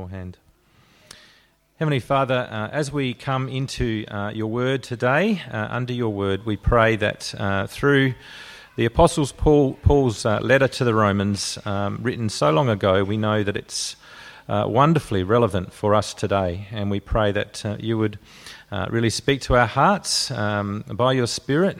beforehand. 0.00 0.38
Heavenly 1.78 2.00
Father, 2.00 2.48
uh, 2.50 2.68
as 2.68 2.90
we 2.90 3.12
come 3.12 3.50
into 3.50 4.06
uh, 4.08 4.30
your 4.34 4.46
word 4.46 4.82
today, 4.82 5.42
uh, 5.52 5.68
under 5.70 5.92
your 5.92 6.08
word, 6.08 6.46
we 6.46 6.56
pray 6.56 6.96
that 6.96 7.34
uh, 7.36 7.66
through 7.66 8.14
the 8.76 8.86
Apostles 8.86 9.30
Paul, 9.30 9.74
Paul's 9.82 10.24
uh, 10.24 10.38
letter 10.40 10.68
to 10.68 10.84
the 10.84 10.94
Romans, 10.94 11.58
um, 11.66 11.98
written 12.00 12.30
so 12.30 12.50
long 12.50 12.70
ago, 12.70 13.04
we 13.04 13.18
know 13.18 13.42
that 13.42 13.58
it's 13.58 13.96
uh, 14.50 14.66
wonderfully 14.66 15.22
relevant 15.22 15.72
for 15.72 15.94
us 15.94 16.12
today. 16.12 16.66
And 16.72 16.90
we 16.90 17.00
pray 17.00 17.32
that 17.32 17.64
you 17.78 17.96
would 17.96 18.18
really 18.90 19.10
speak 19.10 19.40
to 19.42 19.56
our 19.56 19.66
hearts 19.66 20.30
um, 20.30 20.84
by 20.92 21.12
your 21.12 21.26
Spirit, 21.26 21.78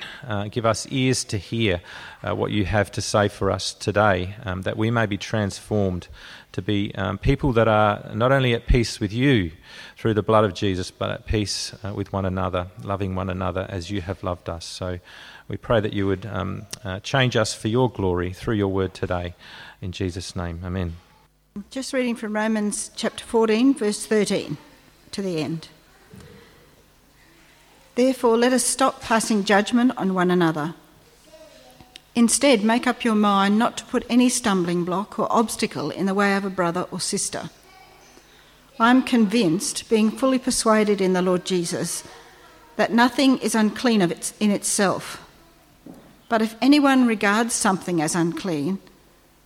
give 0.51 0.65
us 0.65 0.87
ears 0.91 1.25
to 1.25 1.37
hear 1.37 1.81
what 2.23 2.51
you 2.51 2.65
have 2.65 2.91
to 2.93 3.01
say 3.01 3.29
for 3.29 3.51
us 3.51 3.75
today, 3.75 4.35
um, 4.45 4.63
that 4.63 4.77
we 4.77 4.91
may 4.91 5.07
be 5.07 5.17
transformed 5.17 6.09
to 6.53 6.63
be 6.63 6.95
um, 6.95 7.19
people 7.19 7.53
that 7.53 7.69
are 7.69 8.11
not 8.15 8.33
only 8.33 8.55
at 8.55 8.67
peace 8.67 9.01
with 9.01 9.13
you 9.13 9.53
through 9.97 10.15
the 10.15 10.23
blood 10.23 10.45
of 10.45 10.55
Jesus, 10.55 10.91
but 10.91 11.11
at 11.11 11.27
peace 11.27 11.73
uh, 11.85 11.93
with 11.95 12.13
one 12.13 12.25
another, 12.25 12.69
loving 12.83 13.15
one 13.15 13.31
another 13.31 13.67
as 13.69 13.91
you 13.91 14.01
have 14.01 14.23
loved 14.23 14.49
us. 14.49 14.65
So 14.65 14.99
we 15.49 15.57
pray 15.57 15.81
that 15.81 15.93
you 15.93 16.07
would 16.07 16.27
um, 16.27 16.67
uh, 16.85 17.01
change 17.01 17.37
us 17.37 17.55
for 17.55 17.69
your 17.69 17.91
glory 17.91 18.33
through 18.33 18.57
your 18.57 18.69
word 18.69 18.95
today. 18.95 19.35
In 19.81 19.93
Jesus' 19.93 20.35
name, 20.35 20.61
amen. 20.65 21.10
Just 21.69 21.93
reading 21.93 22.15
from 22.15 22.37
Romans 22.37 22.93
chapter 22.95 23.25
14, 23.25 23.75
verse 23.75 24.07
13 24.07 24.57
to 25.11 25.21
the 25.21 25.43
end. 25.43 25.67
Therefore, 27.97 28.39
let 28.39 28.53
us 28.53 28.65
stop 28.65 29.01
passing 29.01 29.43
judgment 29.43 29.91
on 29.97 30.15
one 30.15 30.31
another. 30.31 30.75
Instead, 32.15 32.63
make 32.63 32.87
up 32.87 33.03
your 33.03 33.17
mind 33.17 33.59
not 33.59 33.77
to 33.79 33.85
put 33.87 34.07
any 34.09 34.29
stumbling 34.29 34.85
block 34.85 35.19
or 35.19 35.27
obstacle 35.29 35.91
in 35.91 36.07
the 36.07 36.15
way 36.15 36.37
of 36.37 36.45
a 36.45 36.51
brother 36.51 36.87
or 36.93 37.01
sister. 37.01 37.51
I 38.79 38.93
am 38.93 39.03
convinced, 39.03 39.91
being 39.91 40.13
fully 40.13 40.39
persuaded 40.39 41.01
in 41.01 41.15
the 41.15 41.23
Lord 41.23 41.45
Jesus, 41.45 42.05
that 42.77 42.93
nothing 42.93 43.39
is 43.39 43.57
unclean 43.57 44.03
of 44.03 44.13
in 44.39 44.53
itself. 44.53 45.29
But 46.29 46.43
if 46.43 46.55
anyone 46.63 47.09
regards 47.09 47.55
something 47.55 48.01
as 48.01 48.15
unclean, 48.15 48.79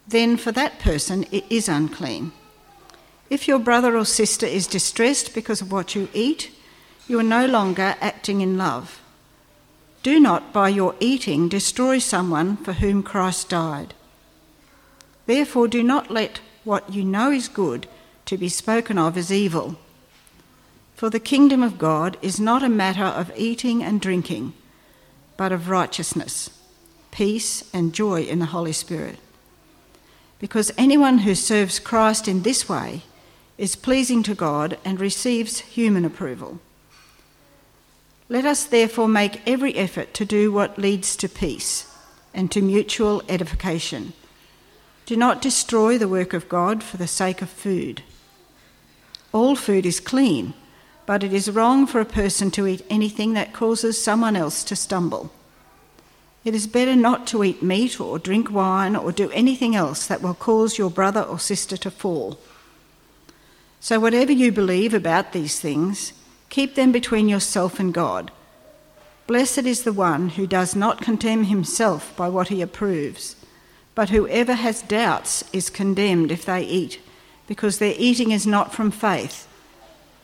then 0.06 0.36
for 0.36 0.52
that 0.52 0.78
person 0.78 1.24
it 1.30 1.44
is 1.48 1.68
unclean. 1.68 2.32
If 3.30 3.48
your 3.48 3.58
brother 3.58 3.96
or 3.96 4.04
sister 4.04 4.46
is 4.46 4.66
distressed 4.66 5.34
because 5.34 5.60
of 5.60 5.72
what 5.72 5.94
you 5.94 6.08
eat, 6.12 6.50
you 7.08 7.18
are 7.18 7.24
no 7.24 7.46
longer 7.46 7.96
acting 8.00 8.40
in 8.40 8.56
love. 8.56 9.00
Do 10.02 10.20
not, 10.20 10.52
by 10.52 10.68
your 10.68 10.94
eating, 11.00 11.48
destroy 11.48 11.98
someone 11.98 12.58
for 12.58 12.74
whom 12.74 13.02
Christ 13.02 13.48
died. 13.48 13.94
Therefore, 15.26 15.66
do 15.68 15.82
not 15.82 16.10
let 16.10 16.40
what 16.64 16.92
you 16.92 17.04
know 17.04 17.30
is 17.30 17.48
good 17.48 17.86
to 18.26 18.36
be 18.36 18.48
spoken 18.48 18.98
of 18.98 19.16
as 19.16 19.32
evil. 19.32 19.76
For 20.94 21.08
the 21.10 21.20
kingdom 21.20 21.62
of 21.62 21.78
God 21.78 22.18
is 22.20 22.38
not 22.38 22.62
a 22.62 22.68
matter 22.68 23.04
of 23.04 23.32
eating 23.36 23.82
and 23.82 24.00
drinking, 24.00 24.52
but 25.36 25.52
of 25.52 25.68
righteousness, 25.68 26.50
peace, 27.10 27.68
and 27.72 27.94
joy 27.94 28.22
in 28.22 28.38
the 28.38 28.46
Holy 28.46 28.72
Spirit. 28.72 29.18
Because 30.44 30.70
anyone 30.76 31.20
who 31.20 31.34
serves 31.34 31.78
Christ 31.78 32.28
in 32.28 32.42
this 32.42 32.68
way 32.68 33.00
is 33.56 33.76
pleasing 33.76 34.22
to 34.24 34.34
God 34.34 34.76
and 34.84 35.00
receives 35.00 35.60
human 35.60 36.04
approval. 36.04 36.60
Let 38.28 38.44
us 38.44 38.66
therefore 38.66 39.08
make 39.08 39.40
every 39.48 39.74
effort 39.74 40.12
to 40.12 40.26
do 40.26 40.52
what 40.52 40.76
leads 40.76 41.16
to 41.16 41.30
peace 41.30 41.90
and 42.34 42.50
to 42.50 42.60
mutual 42.60 43.22
edification. 43.26 44.12
Do 45.06 45.16
not 45.16 45.40
destroy 45.40 45.96
the 45.96 46.08
work 46.08 46.34
of 46.34 46.50
God 46.50 46.82
for 46.82 46.98
the 46.98 47.08
sake 47.08 47.40
of 47.40 47.48
food. 47.48 48.02
All 49.32 49.56
food 49.56 49.86
is 49.86 49.98
clean, 49.98 50.52
but 51.06 51.24
it 51.24 51.32
is 51.32 51.50
wrong 51.50 51.86
for 51.86 52.02
a 52.02 52.16
person 52.20 52.50
to 52.50 52.66
eat 52.66 52.84
anything 52.90 53.32
that 53.32 53.54
causes 53.54 53.98
someone 53.98 54.36
else 54.36 54.62
to 54.64 54.76
stumble. 54.76 55.32
It 56.44 56.54
is 56.54 56.66
better 56.66 56.94
not 56.94 57.26
to 57.28 57.42
eat 57.42 57.62
meat 57.62 58.00
or 58.00 58.18
drink 58.18 58.50
wine 58.50 58.96
or 58.96 59.12
do 59.12 59.30
anything 59.30 59.74
else 59.74 60.06
that 60.06 60.22
will 60.22 60.34
cause 60.34 60.78
your 60.78 60.90
brother 60.90 61.22
or 61.22 61.38
sister 61.38 61.76
to 61.78 61.90
fall. 61.90 62.38
So, 63.80 63.98
whatever 64.00 64.32
you 64.32 64.52
believe 64.52 64.94
about 64.94 65.32
these 65.32 65.60
things, 65.60 66.12
Keep 66.54 66.76
them 66.76 66.92
between 66.92 67.28
yourself 67.28 67.80
and 67.80 67.92
God. 67.92 68.30
Blessed 69.26 69.66
is 69.66 69.82
the 69.82 69.92
one 69.92 70.28
who 70.28 70.46
does 70.46 70.76
not 70.76 71.00
condemn 71.00 71.46
himself 71.46 72.16
by 72.16 72.28
what 72.28 72.46
he 72.46 72.62
approves, 72.62 73.34
but 73.96 74.10
whoever 74.10 74.54
has 74.54 74.80
doubts 74.80 75.42
is 75.52 75.68
condemned 75.68 76.30
if 76.30 76.44
they 76.44 76.62
eat, 76.62 77.00
because 77.48 77.78
their 77.78 77.96
eating 77.98 78.30
is 78.30 78.46
not 78.46 78.72
from 78.72 78.92
faith. 78.92 79.48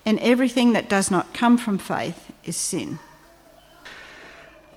And 0.06 0.20
everything 0.20 0.72
that 0.74 0.88
does 0.88 1.10
not 1.10 1.34
come 1.34 1.58
from 1.58 1.78
faith 1.78 2.30
is 2.44 2.56
sin. 2.56 3.00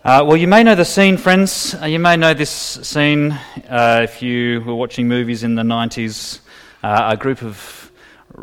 Uh, 0.05 0.21
well, 0.27 0.35
you 0.35 0.49
may 0.49 0.63
know 0.63 0.75
the 0.75 0.83
scene, 0.83 1.15
friends. 1.15 1.73
Uh, 1.81 1.85
you 1.85 1.97
may 1.97 2.17
know 2.17 2.33
this 2.33 2.51
scene 2.51 3.31
uh, 3.69 4.01
if 4.03 4.21
you 4.21 4.59
were 4.59 4.75
watching 4.75 5.07
movies 5.07 5.43
in 5.43 5.55
the 5.55 5.61
90s. 5.61 6.41
Uh, 6.83 7.11
a 7.13 7.15
group 7.15 7.41
of 7.41 7.89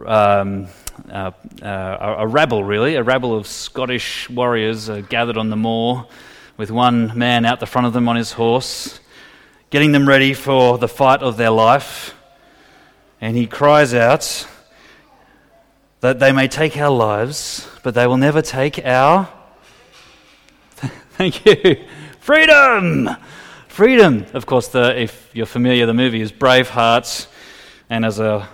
um, 0.06 0.68
uh, 1.12 1.30
uh, 1.60 2.14
a 2.20 2.26
rabble, 2.26 2.64
really, 2.64 2.94
a 2.94 3.02
rabble 3.02 3.36
of 3.36 3.46
Scottish 3.46 4.30
warriors 4.30 4.88
gathered 5.10 5.36
on 5.36 5.50
the 5.50 5.56
moor 5.56 6.06
with 6.56 6.70
one 6.70 7.18
man 7.18 7.44
out 7.44 7.60
the 7.60 7.66
front 7.66 7.86
of 7.86 7.92
them 7.92 8.08
on 8.08 8.16
his 8.16 8.32
horse, 8.32 8.98
getting 9.68 9.92
them 9.92 10.08
ready 10.08 10.32
for 10.32 10.78
the 10.78 10.88
fight 10.88 11.20
of 11.20 11.36
their 11.36 11.50
life. 11.50 12.14
And 13.20 13.36
he 13.36 13.46
cries 13.46 13.92
out 13.92 14.48
that 16.00 16.20
they 16.20 16.32
may 16.32 16.48
take 16.48 16.78
our 16.78 16.88
lives, 16.88 17.68
but 17.82 17.92
they 17.92 18.06
will 18.06 18.16
never 18.16 18.40
take 18.40 18.78
our. 18.82 19.30
Thank 21.20 21.44
you. 21.44 21.76
Freedom! 22.20 23.10
Freedom! 23.68 24.24
Of 24.32 24.46
course, 24.46 24.68
the, 24.68 24.98
if 24.98 25.28
you're 25.34 25.44
familiar, 25.44 25.84
the 25.84 25.92
movie 25.92 26.22
is 26.22 26.32
Braveheart, 26.32 27.26
and 27.90 28.06
as 28.06 28.18
a 28.20 28.48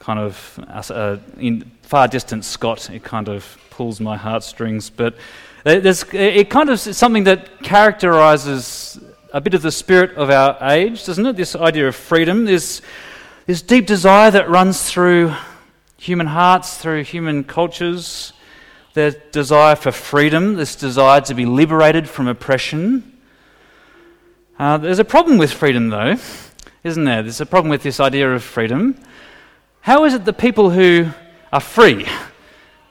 kind 0.00 0.18
of 0.18 0.58
uh, 0.68 1.18
in 1.38 1.70
far 1.82 2.08
distant 2.08 2.44
Scot, 2.44 2.90
it 2.90 3.04
kind 3.04 3.28
of 3.28 3.56
pulls 3.70 4.00
my 4.00 4.16
heartstrings. 4.16 4.90
But 4.90 5.14
there's, 5.62 6.04
it 6.12 6.50
kind 6.50 6.68
of 6.68 6.84
is 6.84 6.96
something 6.96 7.22
that 7.22 7.62
characterizes 7.62 8.98
a 9.32 9.40
bit 9.40 9.54
of 9.54 9.62
the 9.62 9.70
spirit 9.70 10.16
of 10.16 10.30
our 10.30 10.58
age, 10.68 11.06
doesn't 11.06 11.24
it? 11.24 11.36
This 11.36 11.54
idea 11.54 11.86
of 11.86 11.94
freedom. 11.94 12.44
There's 12.44 12.82
this 13.46 13.62
deep 13.62 13.86
desire 13.86 14.32
that 14.32 14.50
runs 14.50 14.82
through 14.82 15.32
human 15.96 16.26
hearts, 16.26 16.76
through 16.76 17.04
human 17.04 17.44
cultures. 17.44 18.32
Their 18.94 19.12
desire 19.12 19.76
for 19.76 19.92
freedom, 19.92 20.54
this 20.54 20.74
desire 20.74 21.20
to 21.22 21.34
be 21.34 21.46
liberated 21.46 22.08
from 22.08 22.26
oppression. 22.26 23.18
Uh, 24.58 24.78
there's 24.78 24.98
a 24.98 25.04
problem 25.04 25.38
with 25.38 25.52
freedom, 25.52 25.90
though, 25.90 26.16
isn't 26.82 27.04
there? 27.04 27.22
There's 27.22 27.40
a 27.40 27.46
problem 27.46 27.70
with 27.70 27.84
this 27.84 28.00
idea 28.00 28.32
of 28.34 28.42
freedom. 28.42 28.96
How 29.82 30.04
is 30.04 30.14
it 30.14 30.24
that 30.24 30.38
people 30.38 30.70
who 30.70 31.06
are 31.52 31.60
free, 31.60 32.06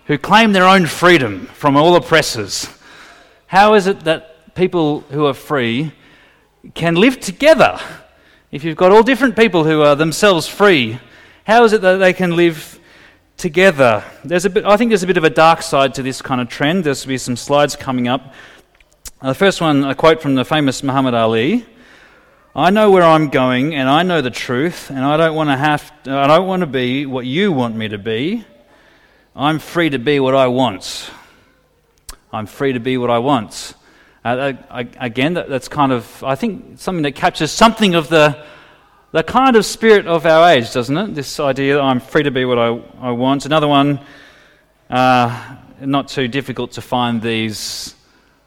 who 0.05 0.17
claim 0.17 0.53
their 0.53 0.65
own 0.65 0.85
freedom 0.85 1.47
from 1.47 1.75
all 1.75 1.95
oppressors, 1.95 2.69
how 3.47 3.73
is 3.73 3.85
it 3.85 3.99
that 4.01 4.55
people 4.55 5.01
who 5.11 5.25
are 5.25 5.33
free 5.33 5.91
can 6.75 6.95
live 6.95 7.19
together? 7.19 7.77
If 8.51 8.63
you've 8.63 8.77
got 8.77 8.91
all 8.91 9.03
different 9.03 9.35
people 9.35 9.65
who 9.65 9.81
are 9.81 9.95
themselves 9.95 10.47
free, 10.47 10.99
how 11.43 11.65
is 11.65 11.73
it 11.73 11.81
that 11.81 11.97
they 11.97 12.13
can 12.13 12.35
live 12.35 12.78
together? 13.39 14.03
There's 14.23 14.45
a 14.45 14.49
bit, 14.49 14.65
I 14.65 14.77
think 14.77 14.89
there's 14.89 15.01
a 15.01 15.07
bit 15.07 15.17
of 15.17 15.23
a 15.23 15.29
dark 15.29 15.61
side 15.61 15.95
to 15.95 16.03
this 16.03 16.21
kind 16.21 16.41
of 16.41 16.49
trend. 16.49 16.83
There's 16.83 17.01
to 17.01 17.07
be 17.07 17.17
some 17.17 17.35
slides 17.35 17.75
coming 17.75 18.07
up. 18.07 18.33
Uh, 19.21 19.29
the 19.29 19.33
first 19.33 19.61
one, 19.61 19.83
a 19.85 19.95
quote 19.95 20.21
from 20.21 20.35
the 20.35 20.45
famous 20.45 20.83
Muhammad 20.83 21.13
Ali. 21.13 21.65
I 22.55 22.69
know 22.69 22.91
where 22.91 23.03
I'm 23.03 23.29
going 23.29 23.73
and 23.73 23.89
I 23.89 24.03
know 24.03 24.21
the 24.21 24.29
truth, 24.29 24.89
and 24.89 24.99
I 24.99 25.17
don't 25.17 25.35
want 25.35 25.49
to 25.49 25.57
have 25.57 25.91
I 26.05 26.27
don't 26.27 26.47
want 26.47 26.61
to 26.61 26.67
be 26.67 27.05
what 27.05 27.25
you 27.25 27.51
want 27.51 27.75
me 27.75 27.87
to 27.87 27.97
be. 27.97 28.45
I'm 29.35 29.59
free 29.59 29.89
to 29.89 29.99
be 29.99 30.19
what 30.19 30.35
I 30.35 30.47
want. 30.47 31.09
I'm 32.33 32.45
free 32.45 32.73
to 32.73 32.79
be 32.79 32.97
what 32.97 33.09
I 33.09 33.19
want. 33.19 33.73
Uh, 34.25 34.53
I, 34.69 34.87
again, 34.99 35.35
that, 35.35 35.47
that's 35.47 35.69
kind 35.69 35.91
of, 35.93 36.23
I 36.23 36.35
think, 36.35 36.77
something 36.77 37.03
that 37.03 37.13
captures 37.13 37.51
something 37.51 37.95
of 37.95 38.09
the, 38.09 38.43
the 39.11 39.23
kind 39.23 39.55
of 39.55 39.65
spirit 39.65 40.05
of 40.05 40.25
our 40.25 40.49
age, 40.49 40.71
doesn't 40.71 40.95
it? 40.95 41.15
This 41.15 41.39
idea 41.39 41.75
that 41.75 41.81
I'm 41.81 41.99
free 41.99 42.23
to 42.23 42.31
be 42.31 42.45
what 42.45 42.59
I, 42.59 42.79
I 43.01 43.11
want. 43.11 43.45
Another 43.45 43.67
one, 43.67 43.99
uh, 44.89 45.55
not 45.81 46.09
too 46.09 46.27
difficult 46.27 46.73
to 46.73 46.81
find 46.81 47.19
these, 47.21 47.95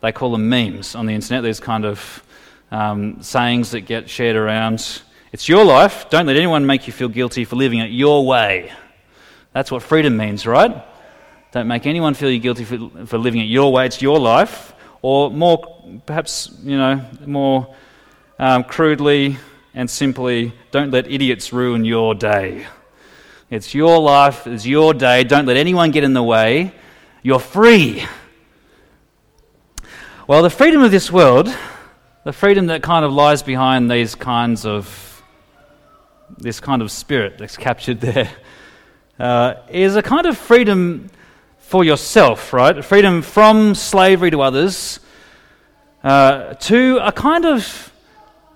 they 0.02 0.12
call 0.12 0.30
them 0.30 0.48
memes 0.48 0.94
on 0.94 1.06
the 1.06 1.14
internet, 1.14 1.42
these 1.42 1.58
kind 1.58 1.84
of 1.84 2.22
um, 2.70 3.20
sayings 3.22 3.72
that 3.72 3.82
get 3.82 4.08
shared 4.08 4.36
around. 4.36 5.02
It's 5.32 5.48
your 5.48 5.64
life. 5.64 6.08
Don't 6.10 6.26
let 6.26 6.36
anyone 6.36 6.64
make 6.64 6.86
you 6.86 6.92
feel 6.92 7.08
guilty 7.08 7.44
for 7.44 7.56
living 7.56 7.80
it 7.80 7.90
your 7.90 8.24
way. 8.24 8.72
That's 9.52 9.72
what 9.72 9.82
freedom 9.82 10.16
means, 10.16 10.46
right? 10.46 10.84
Don't 11.50 11.66
make 11.66 11.86
anyone 11.86 12.14
feel 12.14 12.30
you 12.30 12.38
guilty 12.38 12.64
for, 12.64 13.06
for 13.06 13.18
living 13.18 13.40
it 13.40 13.44
your 13.44 13.72
way. 13.72 13.86
It's 13.86 14.00
your 14.00 14.20
life. 14.20 14.74
Or 15.02 15.28
more, 15.30 16.00
perhaps, 16.06 16.56
you 16.62 16.76
know, 16.76 17.04
more 17.26 17.74
um, 18.38 18.62
crudely 18.62 19.38
and 19.74 19.88
simply, 19.88 20.52
don't 20.70 20.90
let 20.90 21.10
idiots 21.10 21.52
ruin 21.52 21.84
your 21.84 22.14
day. 22.14 22.66
It's 23.50 23.74
your 23.74 24.00
life, 24.00 24.46
it's 24.46 24.66
your 24.66 24.94
day. 24.94 25.24
Don't 25.24 25.46
let 25.46 25.56
anyone 25.56 25.90
get 25.90 26.04
in 26.04 26.14
the 26.14 26.22
way. 26.22 26.72
You're 27.22 27.38
free. 27.38 28.04
Well, 30.26 30.42
the 30.42 30.50
freedom 30.50 30.82
of 30.82 30.90
this 30.90 31.10
world, 31.10 31.54
the 32.24 32.32
freedom 32.32 32.66
that 32.66 32.82
kind 32.82 33.04
of 33.04 33.12
lies 33.12 33.42
behind 33.42 33.90
these 33.90 34.14
kinds 34.14 34.64
of, 34.64 35.22
this 36.38 36.60
kind 36.60 36.80
of 36.80 36.90
spirit 36.90 37.38
that's 37.38 37.56
captured 37.56 38.00
there, 38.00 38.30
uh, 39.18 39.54
is 39.70 39.96
a 39.96 40.02
kind 40.02 40.26
of 40.26 40.38
freedom 40.38 41.10
for 41.58 41.84
yourself, 41.84 42.52
right? 42.52 42.84
Freedom 42.84 43.22
from 43.22 43.74
slavery 43.74 44.30
to 44.30 44.42
others 44.42 45.00
uh, 46.04 46.54
to 46.54 46.98
a 47.02 47.12
kind 47.12 47.44
of, 47.44 47.91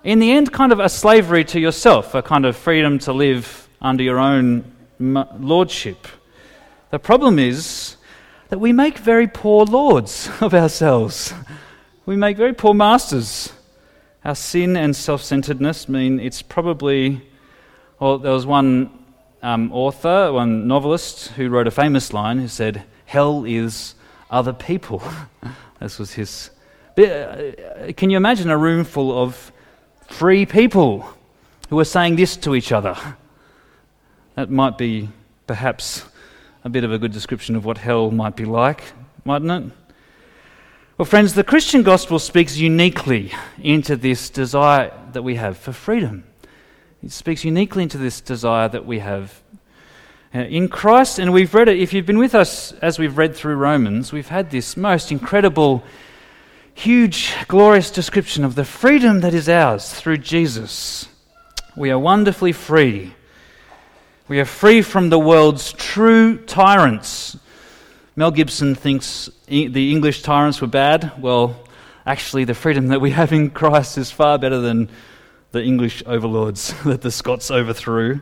in 0.07 0.21
the 0.21 0.31
end, 0.31 0.53
kind 0.53 0.71
of 0.71 0.79
a 0.79 0.89
slavery 0.89 1.45
to 1.47 1.59
yourself, 1.59 2.15
a 2.15 2.23
kind 2.23 2.47
of 2.47 2.57
freedom 2.57 2.97
to 3.01 3.13
live 3.13 3.69
under 3.83 4.05
your 4.05 4.21
own 4.21 4.65
lordship. 5.01 6.07
The 6.91 7.01
problem 7.01 7.41
is 7.41 7.97
that 8.49 8.61
we 8.61 8.73
make 8.73 8.99
very 8.99 9.27
poor 9.27 9.65
lords 9.65 10.31
of 10.41 10.55
ourselves. 10.55 11.35
We 12.07 12.15
make 12.15 12.37
very 12.37 12.53
poor 12.53 12.73
masters. 12.73 13.53
Our 14.25 14.37
sin 14.37 14.77
and 14.77 14.95
self 14.95 15.23
centeredness 15.23 15.89
mean 15.89 16.21
it's 16.21 16.41
probably. 16.41 17.29
Well, 17.99 18.19
there 18.19 18.33
was 18.33 18.47
one 18.47 18.91
um, 19.43 19.73
author, 19.73 20.33
one 20.33 20.69
novelist, 20.69 21.29
who 21.29 21.49
wrote 21.49 21.67
a 21.67 21.73
famous 21.73 22.13
line 22.13 22.39
who 22.39 22.47
said, 22.47 22.85
Hell 23.07 23.45
is 23.45 23.97
other 24.31 24.53
people. 24.53 25.03
this 25.81 25.99
was 25.99 26.13
his 26.13 26.51
uh, 26.97 27.53
can 27.97 28.09
you 28.09 28.17
imagine 28.17 28.51
a 28.51 28.57
room 28.57 28.85
full 28.85 29.13
of 29.13 29.53
free 30.09 30.47
people 30.47 31.09
who 31.69 31.79
are 31.79 31.85
saying 31.85 32.17
this 32.17 32.37
to 32.39 32.55
each 32.55 32.73
other? 32.73 32.97
That 34.35 34.51
might 34.51 34.79
be 34.79 35.09
perhaps 35.47 36.05
a 36.65 36.69
bit 36.69 36.85
of 36.85 36.93
a 36.93 36.99
good 36.99 37.13
description 37.13 37.57
of 37.57 37.65
what 37.65 37.79
hell 37.79 38.11
might 38.11 38.37
be 38.37 38.45
like, 38.45 38.83
mightn't 39.25 39.51
it? 39.51 39.73
Well, 40.99 41.07
friends, 41.07 41.35
the 41.35 41.45
Christian 41.45 41.83
gospel 41.83 42.19
speaks 42.19 42.57
uniquely 42.57 43.33
into 43.63 43.97
this 43.97 44.31
desire 44.31 44.93
that 45.13 45.23
we 45.23 45.35
have 45.35 45.59
for 45.59 45.73
freedom. 45.73 46.25
It 47.03 47.13
speaks 47.13 47.45
uniquely 47.45 47.83
into 47.83 47.99
this 47.99 48.21
desire 48.21 48.69
that 48.69 48.87
we 48.87 49.01
have 49.01 49.43
uh, 50.35 50.39
in 50.41 50.69
Christ. 50.69 51.19
And 51.19 51.33
we've 51.33 51.53
read 51.55 51.69
it, 51.69 51.79
if 51.79 51.93
you've 51.93 52.07
been 52.07 52.19
with 52.19 52.35
us 52.35 52.73
as 52.83 52.99
we've 52.99 53.17
read 53.17 53.37
through 53.37 53.57
Romans, 53.57 54.13
we've 54.13 54.29
had 54.29 54.51
this 54.51 54.77
most 54.77 55.13
incredible 55.13 55.85
huge, 56.77 57.35
glorious 57.49 57.91
description 57.91 58.45
of 58.45 58.55
the 58.55 58.65
freedom 58.65 59.21
that 59.21 59.33
is 59.33 59.49
ours 59.49 59.93
through 59.95 60.19
Jesus. 60.19 61.09
We 61.75 61.91
are 61.91 61.99
wonderfully 61.99 62.53
free. 62.53 63.15
We 64.29 64.41
are 64.41 64.45
free 64.45 64.83
from 64.83 65.09
the 65.09 65.19
world's 65.19 65.73
true 65.73 66.37
tyrants. 66.37 67.39
Mel 68.15 68.31
Gibson 68.31 68.75
thinks 68.75 69.31
the 69.47 69.91
English 69.91 70.23
tyrants 70.23 70.61
were 70.61 70.67
bad. 70.67 71.13
Well, 71.19 71.57
actually, 72.05 72.45
the 72.45 72.55
freedom 72.55 72.89
that 72.89 73.01
we 73.01 73.11
have 73.11 73.33
in 73.33 73.51
Christ 73.51 73.97
is 73.97 74.11
far 74.11 74.39
better 74.39 74.59
than 74.59 74.91
the 75.53 75.63
English 75.63 76.03
overlords 76.05 76.75
that 76.85 77.01
the 77.01 77.11
Scots 77.11 77.51
overthrew. 77.51 78.21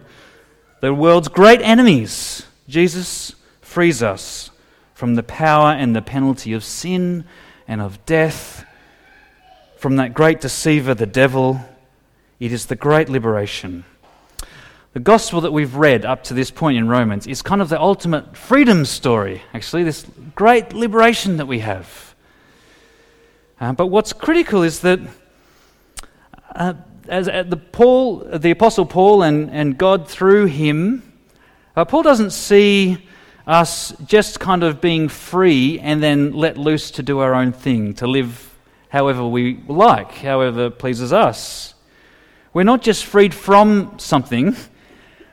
The 0.81 0.95
world's 0.95 1.29
great 1.29 1.61
enemies. 1.61 2.47
Jesus 2.69 3.35
frees 3.61 4.01
us 4.01 4.51
from 4.95 5.17
the 5.17 5.25
power 5.25 5.73
and 5.73 5.95
the 5.95 6.03
penalty 6.03 6.53
of 6.53 6.63
sin 6.63 7.25
and 7.67 7.81
of 7.81 8.05
death, 8.07 8.65
from 9.77 9.97
that 9.97 10.15
great 10.15 10.41
deceiver, 10.41 10.95
the 10.95 11.07
devil. 11.07 11.61
It 12.41 12.53
is 12.53 12.67
the 12.67 12.77
great 12.77 13.09
liberation. 13.09 13.85
The 14.93 15.01
gospel 15.01 15.41
that 15.41 15.53
we've 15.53 15.75
read 15.75 16.05
up 16.05 16.25
to 16.25 16.35
this 16.35 16.51
point 16.51 16.79
in 16.79 16.89
Romans 16.89 17.27
is 17.27 17.43
kind 17.43 17.61
of 17.61 17.69
the 17.69 17.81
ultimate 17.81 18.37
freedom 18.37 18.85
story, 18.85 19.43
actually, 19.53 19.83
this 19.83 20.07
great 20.35 20.73
liberation 20.73 21.39
that 21.39 21.47
we 21.47 21.59
have. 21.59 22.15
Uh, 23.61 23.73
but 23.73 23.87
what's 23.89 24.13
critical 24.13 24.63
is 24.63 24.81
that 24.81 25.01
uh, 26.55 26.75
as 27.09 27.29
uh, 27.29 27.43
the, 27.43 27.57
Paul, 27.57 28.19
the 28.19 28.51
Apostle 28.51 28.87
Paul 28.87 29.23
and, 29.23 29.51
and 29.51 29.77
God 29.77 30.09
through 30.09 30.47
him, 30.47 31.03
uh, 31.77 31.85
Paul 31.85 32.03
doesn't 32.03 32.31
see 32.31 32.99
us 33.47 33.93
just 34.07 34.41
kind 34.41 34.63
of 34.63 34.81
being 34.81 35.09
free 35.09 35.79
and 35.81 36.03
then 36.03 36.33
let 36.33 36.57
loose 36.57 36.91
to 36.93 37.03
do 37.03 37.19
our 37.19 37.35
own 37.35 37.53
thing, 37.53 37.95
to 37.95 38.07
live 38.07 38.57
however 38.89 39.27
we 39.27 39.61
like, 39.67 40.13
however 40.13 40.71
pleases 40.71 41.13
us. 41.13 41.75
We're 42.53 42.63
not 42.63 42.83
just 42.83 43.05
freed 43.05 43.35
from 43.35 43.99
something, 43.99 44.57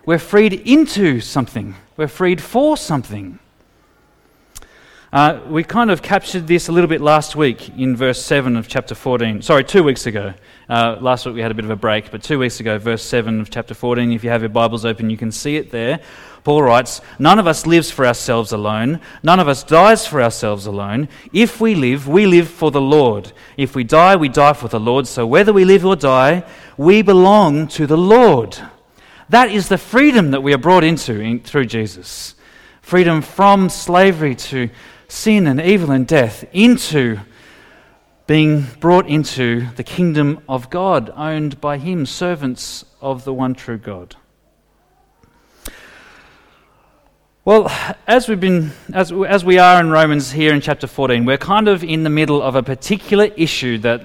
we're 0.05 0.17
freed 0.17 0.53
into 0.53 1.21
something, 1.21 1.75
we're 1.95 2.07
freed 2.07 2.41
for 2.41 2.75
something. 2.75 3.39
Uh, 5.13 5.41
we 5.49 5.61
kind 5.61 5.91
of 5.91 6.01
captured 6.01 6.47
this 6.47 6.69
a 6.69 6.71
little 6.71 6.87
bit 6.87 7.01
last 7.01 7.35
week 7.35 7.67
in 7.77 7.97
verse 7.97 8.23
7 8.23 8.55
of 8.55 8.69
chapter 8.69 8.95
14. 8.95 9.41
Sorry, 9.41 9.61
two 9.61 9.83
weeks 9.83 10.05
ago. 10.05 10.33
Uh, 10.69 10.95
last 11.01 11.25
week 11.25 11.35
we 11.35 11.41
had 11.41 11.51
a 11.51 11.53
bit 11.53 11.65
of 11.65 11.71
a 11.71 11.75
break, 11.75 12.11
but 12.11 12.23
two 12.23 12.39
weeks 12.39 12.61
ago, 12.61 12.77
verse 12.79 13.03
7 13.03 13.41
of 13.41 13.49
chapter 13.49 13.73
14. 13.73 14.13
If 14.13 14.23
you 14.23 14.29
have 14.29 14.41
your 14.41 14.47
Bibles 14.47 14.85
open, 14.85 15.09
you 15.09 15.17
can 15.17 15.29
see 15.29 15.57
it 15.57 15.69
there. 15.69 15.99
Paul 16.43 16.63
writes, 16.63 17.01
None 17.19 17.37
of 17.37 17.45
us 17.45 17.67
lives 17.67 17.91
for 17.91 18.05
ourselves 18.05 18.51
alone. 18.51 18.99
None 19.21 19.39
of 19.39 19.47
us 19.47 19.63
dies 19.63 20.07
for 20.07 20.21
ourselves 20.21 20.65
alone. 20.65 21.07
If 21.31 21.61
we 21.61 21.75
live, 21.75 22.07
we 22.07 22.25
live 22.25 22.49
for 22.49 22.71
the 22.71 22.81
Lord. 22.81 23.31
If 23.57 23.75
we 23.75 23.83
die, 23.83 24.15
we 24.15 24.29
die 24.29 24.53
for 24.53 24.67
the 24.67 24.79
Lord. 24.79 25.07
So 25.07 25.27
whether 25.27 25.53
we 25.53 25.65
live 25.65 25.85
or 25.85 25.95
die, 25.95 26.43
we 26.77 27.03
belong 27.03 27.67
to 27.69 27.85
the 27.85 27.97
Lord. 27.97 28.57
That 29.29 29.51
is 29.51 29.69
the 29.69 29.77
freedom 29.77 30.31
that 30.31 30.41
we 30.41 30.53
are 30.53 30.57
brought 30.57 30.83
into 30.83 31.19
in, 31.19 31.41
through 31.41 31.65
Jesus. 31.65 32.35
Freedom 32.81 33.21
from 33.21 33.69
slavery 33.69 34.35
to 34.35 34.69
sin 35.07 35.45
and 35.45 35.61
evil 35.61 35.91
and 35.91 36.07
death 36.07 36.43
into 36.53 37.19
being 38.25 38.65
brought 38.79 39.07
into 39.07 39.67
the 39.75 39.83
kingdom 39.83 40.41
of 40.49 40.69
God, 40.69 41.11
owned 41.15 41.61
by 41.61 41.77
Him, 41.77 42.05
servants 42.05 42.85
of 42.99 43.25
the 43.25 43.33
one 43.33 43.53
true 43.53 43.77
God. 43.77 44.15
Well, 47.43 47.71
as 48.05 48.27
we've 48.27 48.39
been, 48.39 48.69
as, 48.93 49.11
as 49.11 49.43
we 49.43 49.57
are 49.57 49.79
in 49.79 49.89
Romans 49.89 50.31
here 50.31 50.53
in 50.53 50.61
chapter 50.61 50.85
14, 50.85 51.25
we're 51.25 51.39
kind 51.39 51.67
of 51.67 51.83
in 51.83 52.03
the 52.03 52.09
middle 52.11 52.39
of 52.39 52.55
a 52.55 52.61
particular 52.61 53.31
issue 53.35 53.79
that 53.79 54.03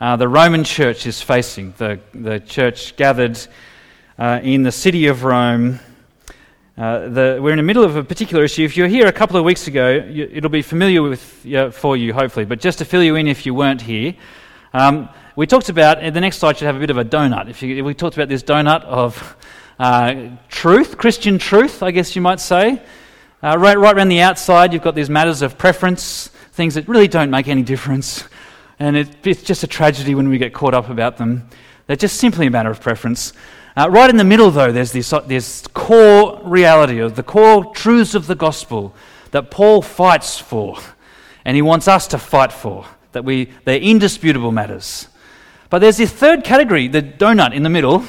uh, 0.00 0.16
the 0.16 0.26
Roman 0.26 0.64
church 0.64 1.06
is 1.06 1.20
facing. 1.20 1.74
The, 1.76 2.00
the 2.14 2.40
church 2.40 2.96
gathered 2.96 3.38
uh, 4.18 4.40
in 4.42 4.62
the 4.62 4.72
city 4.72 5.08
of 5.08 5.24
Rome. 5.24 5.78
Uh, 6.78 7.08
the, 7.10 7.38
we're 7.42 7.50
in 7.50 7.58
the 7.58 7.62
middle 7.62 7.84
of 7.84 7.96
a 7.96 8.02
particular 8.02 8.44
issue. 8.44 8.64
If 8.64 8.78
you 8.78 8.84
were 8.84 8.88
here 8.88 9.06
a 9.06 9.12
couple 9.12 9.36
of 9.36 9.44
weeks 9.44 9.66
ago, 9.66 9.90
you, 9.90 10.30
it'll 10.32 10.48
be 10.48 10.62
familiar 10.62 11.02
with, 11.02 11.20
for 11.74 11.98
you, 11.98 12.14
hopefully. 12.14 12.46
But 12.46 12.60
just 12.60 12.78
to 12.78 12.86
fill 12.86 13.02
you 13.02 13.14
in 13.16 13.28
if 13.28 13.44
you 13.44 13.52
weren't 13.52 13.82
here, 13.82 14.14
um, 14.72 15.10
we 15.36 15.46
talked 15.46 15.68
about, 15.68 16.00
the 16.00 16.18
next 16.18 16.38
slide 16.38 16.56
should 16.56 16.64
have 16.64 16.76
a 16.76 16.80
bit 16.80 16.88
of 16.88 16.96
a 16.96 17.04
donut. 17.04 17.50
If 17.50 17.62
you, 17.62 17.84
we 17.84 17.92
talked 17.92 18.16
about 18.16 18.30
this 18.30 18.42
donut 18.42 18.84
of 18.84 19.36
uh, 19.80 20.36
truth, 20.50 20.98
Christian 20.98 21.38
truth, 21.38 21.82
I 21.82 21.90
guess 21.90 22.14
you 22.14 22.20
might 22.20 22.38
say. 22.38 22.82
Uh, 23.42 23.56
right, 23.58 23.78
right 23.78 23.96
around 23.96 24.10
the 24.10 24.20
outside, 24.20 24.74
you've 24.74 24.82
got 24.82 24.94
these 24.94 25.08
matters 25.08 25.40
of 25.40 25.56
preference, 25.56 26.28
things 26.52 26.74
that 26.74 26.86
really 26.86 27.08
don't 27.08 27.30
make 27.30 27.48
any 27.48 27.62
difference. 27.62 28.24
And 28.78 28.94
it, 28.94 29.26
it's 29.26 29.42
just 29.42 29.62
a 29.62 29.66
tragedy 29.66 30.14
when 30.14 30.28
we 30.28 30.36
get 30.36 30.52
caught 30.52 30.74
up 30.74 30.90
about 30.90 31.16
them. 31.16 31.48
They're 31.86 31.96
just 31.96 32.18
simply 32.18 32.46
a 32.46 32.50
matter 32.50 32.70
of 32.70 32.78
preference. 32.82 33.32
Uh, 33.74 33.88
right 33.88 34.10
in 34.10 34.18
the 34.18 34.24
middle, 34.24 34.50
though, 34.50 34.70
there's 34.70 34.92
this, 34.92 35.14
this 35.26 35.66
core 35.68 36.38
reality 36.44 36.98
of 36.98 37.16
the 37.16 37.22
core 37.22 37.74
truths 37.74 38.14
of 38.14 38.26
the 38.26 38.34
gospel 38.34 38.94
that 39.30 39.50
Paul 39.50 39.80
fights 39.80 40.38
for, 40.38 40.76
and 41.46 41.54
he 41.54 41.62
wants 41.62 41.88
us 41.88 42.06
to 42.08 42.18
fight 42.18 42.52
for. 42.52 42.84
That 43.12 43.24
we, 43.24 43.50
they're 43.64 43.80
indisputable 43.80 44.52
matters. 44.52 45.08
But 45.70 45.78
there's 45.78 45.96
this 45.96 46.12
third 46.12 46.44
category, 46.44 46.86
the 46.86 47.00
donut 47.02 47.54
in 47.54 47.62
the 47.62 47.70
middle, 47.70 48.04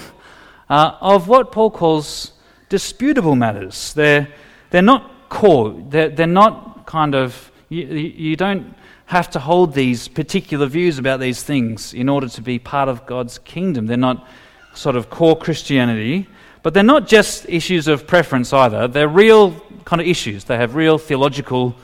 uh, 0.72 0.96
of 1.02 1.28
what 1.28 1.52
Paul 1.52 1.70
calls 1.70 2.32
disputable 2.70 3.36
matters. 3.36 3.94
They're, 3.94 4.30
they're 4.70 4.82
not 4.82 5.28
core, 5.28 5.76
they're, 5.90 6.08
they're 6.08 6.26
not 6.26 6.86
kind 6.86 7.14
of, 7.14 7.52
you, 7.68 7.86
you 7.86 8.38
don't 8.38 8.74
have 9.08 9.30
to 9.32 9.40
hold 9.40 9.74
these 9.74 10.08
particular 10.08 10.68
views 10.68 10.98
about 10.98 11.20
these 11.20 11.44
things 11.44 11.94
in 11.94 12.08
order 12.08 12.30
to 12.30 12.42
be 12.42 12.58
part 12.58 12.88
of 12.88 13.06
God's 13.06 13.38
kingdom. 13.40 13.86
They're 13.86 13.98
not 13.98 14.26
sort 14.74 14.96
of 14.96 15.10
core 15.10 15.38
Christianity, 15.38 16.30
but 16.64 16.74
they're 16.74 16.84
not 16.84 17.06
just 17.06 17.50
issues 17.50 17.90
of 17.90 18.08
preference 18.08 18.54
either. 18.54 18.88
They're 18.88 19.10
real 19.10 19.60
kind 19.84 20.02
of 20.02 20.08
issues. 20.08 20.46
They 20.46 20.56
have 20.56 20.76
real 20.76 20.98
theological 20.98 21.76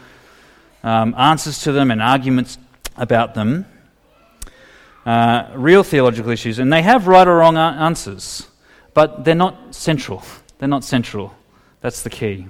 um, 0.84 1.14
answers 1.18 1.62
to 1.64 1.74
them 1.74 1.92
and 1.92 2.02
arguments 2.02 2.58
about 2.96 3.34
them. 3.34 3.66
Uh, 5.06 5.52
real 5.56 5.84
theological 5.84 6.32
issues, 6.32 6.60
and 6.60 6.72
they 6.72 6.82
have 6.82 7.08
right 7.08 7.28
or 7.28 7.36
wrong 7.36 7.58
answers 7.58 8.48
but 8.98 9.24
they're 9.24 9.36
not 9.36 9.76
central. 9.76 10.24
They're 10.58 10.68
not 10.68 10.84
central. 10.84 11.32
That's 11.82 12.02
the 12.02 12.10
key. 12.10 12.48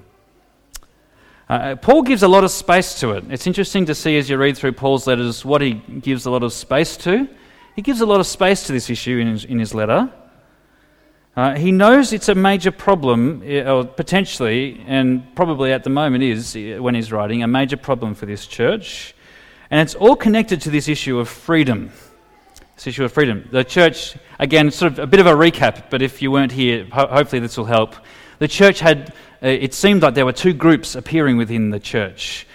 Uh, 1.50 1.54
uh, 1.54 1.76
Paul 1.76 2.04
gives 2.04 2.24
a 2.24 2.28
lot 2.30 2.46
of 2.46 2.52
space 2.52 2.98
to 3.02 3.12
it. 3.12 3.26
It's 3.30 3.48
interesting 3.48 3.86
to 3.88 3.94
see 3.94 4.18
as 4.18 4.30
you 4.30 4.38
read 4.38 4.56
through 4.56 4.72
Paul's 4.72 5.08
letters 5.08 5.44
what 5.44 5.60
he 5.60 5.74
gives 5.74 6.26
a 6.26 6.32
lot 6.32 6.44
of 6.44 6.54
space 6.54 6.96
to. 7.00 7.28
He 7.76 7.82
gives 7.82 8.00
a 8.00 8.06
lot 8.06 8.22
of 8.22 8.28
space 8.28 8.66
to 8.68 8.72
this 8.72 8.90
issue 8.90 9.18
in 9.18 9.28
his, 9.28 9.44
in 9.44 9.60
his 9.60 9.74
letter. 9.74 10.10
Uh, 11.36 11.56
he 11.56 11.74
knows 11.74 12.14
it's 12.14 12.30
a 12.30 12.36
major 12.36 12.72
problem, 12.72 13.44
uh, 13.46 13.70
or 13.70 13.84
potentially, 13.84 14.82
and 14.88 15.36
probably 15.36 15.74
at 15.74 15.84
the 15.84 15.90
moment 15.90 16.24
is, 16.24 16.56
uh, 16.56 16.82
when 16.82 16.96
he's 16.96 17.12
writing, 17.12 17.44
a 17.44 17.48
major 17.48 17.76
problem 17.76 18.16
for 18.16 18.26
this 18.26 18.48
church. 18.48 19.14
And 19.70 19.82
it's 19.82 19.96
all 19.96 20.16
connected 20.16 20.62
to 20.62 20.70
this 20.70 20.88
issue 20.88 21.20
of 21.20 21.28
freedom. 21.28 21.92
This 22.78 22.86
issue 22.86 23.06
of 23.06 23.12
freedom. 23.12 23.50
The 23.52 23.64
church, 23.64 24.16
again, 24.38 24.70
sort 24.70 24.92
of 24.92 25.00
a 25.00 25.08
bit 25.08 25.20
of 25.20 25.26
a 25.26 25.32
recap, 25.32 25.90
but 25.90 26.04
if 26.04 26.22
you 26.22 26.30
weren't 26.30 26.52
here, 26.52 26.86
ho- 26.92 27.08
hopefully 27.08 27.40
this 27.40 27.58
will 27.58 27.66
help. 27.66 27.96
The 28.38 28.48
church 28.48 28.82
had, 28.82 29.16
uh, 29.42 29.48
it 29.48 29.74
seemed 29.74 30.04
like 30.04 30.14
there 30.14 30.28
were 30.28 30.32
two 30.32 30.54
groups 30.54 30.94
appearing 30.94 31.38
within 31.38 31.72
the 31.72 31.80
church. 31.80 32.46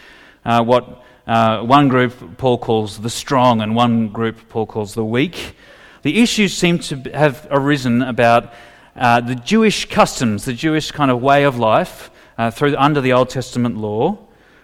Uh, 0.45 0.63
what 0.63 1.03
uh, 1.27 1.63
one 1.63 1.89
group 1.89 2.39
Paul 2.39 2.57
calls 2.57 3.01
the 3.01 3.11
strong, 3.11 3.63
and 3.63 3.75
one 3.75 4.11
group 4.11 4.49
Paul 4.49 4.65
calls 4.65 4.95
the 4.95 5.05
weak. 5.05 5.57
The 6.03 6.23
issues 6.23 6.57
seem 6.57 6.79
to 6.79 6.99
have 7.13 7.49
arisen 7.51 8.03
about 8.03 8.55
uh, 8.95 9.23
the 9.23 9.35
Jewish 9.35 9.87
customs, 9.87 10.45
the 10.45 10.53
Jewish 10.53 10.93
kind 10.93 11.11
of 11.11 11.21
way 11.21 11.43
of 11.43 11.59
life 11.59 12.13
uh, 12.39 12.53
through, 12.53 12.77
under 12.77 13.01
the 13.01 13.13
Old 13.13 13.29
Testament 13.29 13.77
law, 13.77 14.19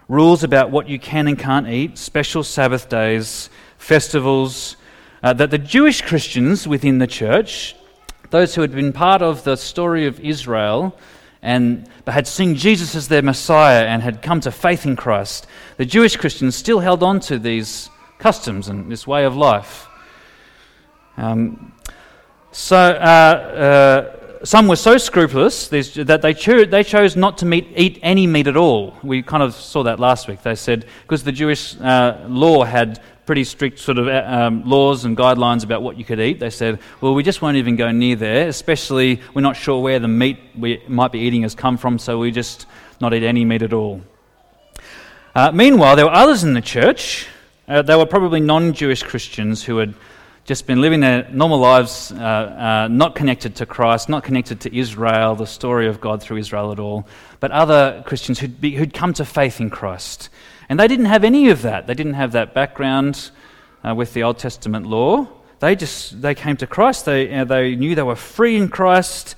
rules 0.07 0.45
about 0.45 0.71
what 0.71 0.89
you 0.89 1.01
can 1.01 1.27
and 1.27 1.37
can't 1.37 1.67
eat, 1.67 1.99
special 1.99 2.45
Sabbath 2.45 2.89
days, 2.89 3.51
festivals, 3.77 4.77
uh, 5.23 5.33
that 5.33 5.51
the 5.51 5.59
Jewish 5.59 6.03
Christians 6.03 6.67
within 6.67 6.99
the 6.99 7.07
church, 7.07 7.75
those 8.31 8.55
who 8.55 8.61
had 8.61 8.73
been 8.73 8.93
part 8.93 9.23
of 9.23 9.45
the 9.45 9.57
story 9.57 10.07
of 10.07 10.21
Israel 10.21 10.97
and 11.43 11.89
had 12.07 12.27
seen 12.27 12.55
Jesus 12.55 12.95
as 12.95 13.09
their 13.09 13.23
Messiah 13.23 13.87
and 13.87 14.03
had 14.03 14.23
come 14.23 14.41
to 14.41 14.51
faith 14.51 14.85
in 14.85 14.97
Christ, 14.97 15.47
the 15.77 15.85
Jewish 15.85 16.17
Christians 16.17 16.57
still 16.57 16.81
held 16.81 17.03
on 17.03 17.21
to 17.21 17.39
these 17.39 17.91
customs 18.19 18.69
and 18.69 18.91
this 18.91 19.07
way 19.07 19.25
of 19.25 19.37
life. 19.37 19.87
Um, 21.17 21.73
so, 22.53 22.77
uh, 22.77 22.79
uh, 22.81 24.45
some 24.45 24.69
were 24.69 24.77
so 24.77 24.99
scrupulous 24.99 25.69
that 25.69 26.21
they, 26.23 26.33
cho- 26.33 26.65
they 26.65 26.85
chose 26.85 27.17
not 27.17 27.39
to 27.39 27.47
meet, 27.47 27.69
eat 27.77 27.99
any 28.03 28.27
meat 28.27 28.47
at 28.47 28.57
all. 28.57 28.97
We 29.03 29.23
kind 29.23 29.43
of 29.43 29.55
saw 29.55 29.83
that 29.85 29.99
last 29.99 30.29
week. 30.29 30.43
They 30.43 30.55
said, 30.55 30.87
because 31.03 31.25
the 31.25 31.33
Jewish 31.33 31.79
uh, 31.81 32.25
law 32.29 32.65
had 32.65 33.01
pretty 33.29 33.45
strict 33.45 33.79
sort 33.79 33.99
of 33.99 34.09
uh, 34.09 34.25
um, 34.27 34.63
laws 34.65 35.05
and 35.05 35.15
guidelines 35.15 35.63
about 35.63 35.83
what 35.83 35.99
you 35.99 36.05
could 36.05 36.19
eat, 36.19 36.41
they 36.41 36.49
said, 36.49 36.79
well, 37.03 37.13
we 37.13 37.23
just 37.23 37.43
won't 37.43 37.59
even 37.59 37.77
go 37.77 37.91
near 37.91 38.17
there, 38.17 38.49
especially 38.49 39.21
we're 39.35 39.43
not 39.43 39.55
sure 39.55 39.83
where 39.83 39.99
the 39.99 40.09
meat 40.09 40.39
we 40.57 40.83
might 40.89 41.13
be 41.13 41.19
eating 41.19 41.43
has 41.43 41.55
come 41.55 41.77
from, 41.77 41.99
so 41.99 42.19
we 42.19 42.31
just 42.31 42.65
not 43.03 43.13
eat 43.13 43.23
any 43.23 43.45
meat 43.45 43.61
at 43.61 43.75
all. 43.75 44.01
Uh, 45.35 45.53
meanwhile, 45.53 45.95
there 45.95 46.07
were 46.07 46.11
others 46.11 46.43
in 46.43 46.55
the 46.55 46.63
church. 46.63 47.27
Uh, 47.69 47.83
they 47.83 47.95
were 47.95 48.07
probably 48.07 48.41
non 48.41 48.73
Jewish 48.73 49.03
Christians 49.03 49.63
who 49.63 49.77
had 49.77 49.93
just 50.47 50.67
been 50.67 50.81
living 50.81 51.01
their 51.01 51.29
normal 51.31 51.59
lives, 51.59 52.11
uh, 52.11 52.17
uh, 52.17 52.89
not 52.91 53.15
connected 53.15 53.57
to 53.57 53.67
Christ, 53.67 54.09
not 54.09 54.25
connected 54.25 54.63
to 54.63 54.75
Israel, 54.75 55.35
the 55.35 55.47
story 55.47 55.87
of 55.87 56.01
God 56.01 56.23
through 56.23 56.39
Israel 56.39 56.73
at 56.73 56.79
all, 56.79 57.07
but 57.41 57.51
other 57.51 58.03
Christians 58.07 58.39
who'd, 58.39 58.59
be, 58.59 58.71
who'd 58.71 58.95
come 58.95 59.13
to 59.13 59.27
faith 59.27 59.61
in 59.61 59.69
Christ. 59.69 60.31
And 60.69 60.79
they 60.79 60.89
didn't 60.89 61.07
have 61.07 61.25
any 61.25 61.49
of 61.51 61.63
that. 61.63 61.87
They 61.87 61.95
didn't 61.95 62.15
have 62.15 62.33
that 62.33 62.55
background 62.55 63.31
uh, 63.83 63.95
with 63.95 64.13
the 64.13 64.23
Old 64.23 64.39
Testament 64.39 64.87
law. 64.87 65.29
They 65.61 65.75
just 65.75 66.21
they 66.21 66.35
came 66.35 66.57
to 66.59 66.67
Christ. 66.67 67.05
They, 67.05 67.33
uh, 67.33 67.45
they 67.45 67.75
knew 67.75 67.95
they 67.95 68.03
were 68.03 68.17
free 68.17 68.57
in 68.57 68.69
Christ, 68.69 69.35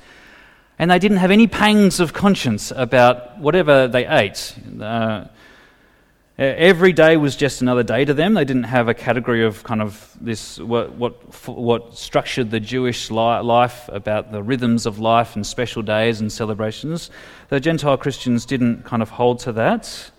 and 0.79 0.91
they 0.91 0.99
didn't 0.99 1.19
have 1.19 1.31
any 1.31 1.47
pangs 1.47 2.01
of 2.01 2.13
conscience 2.13 2.73
about 2.75 3.39
whatever 3.39 3.89
they 3.89 4.07
ate. 4.07 4.55
Uh, 4.81 5.27
Every 6.41 6.95
day 6.95 7.19
was 7.19 7.37
just 7.37 7.61
another 7.61 7.83
day 7.83 8.07
to 8.07 8.15
them. 8.15 8.33
They 8.33 8.47
didn't 8.47 8.63
have 8.63 8.89
a 8.89 8.95
category 8.95 9.45
of 9.45 9.63
kind 9.63 9.83
of 9.83 10.17
this, 10.23 10.59
what, 10.59 10.95
what, 10.95 11.13
what 11.47 11.95
structured 11.95 12.51
the 12.51 12.59
Jewish 12.59 13.11
life 13.11 13.91
about 13.93 14.33
the 14.33 14.43
rhythms 14.43 14.87
of 14.87 14.99
life 14.99 15.37
and 15.37 15.47
special 15.47 15.83
days 15.83 16.19
and 16.19 16.33
celebrations. 16.33 17.11
The 17.51 17.61
Gentile 17.61 17.99
Christians 17.99 18.47
didn't 18.47 18.87
kind 18.87 19.03
of 19.03 19.11
hold 19.11 19.41
to 19.41 19.53
that. 19.53 20.11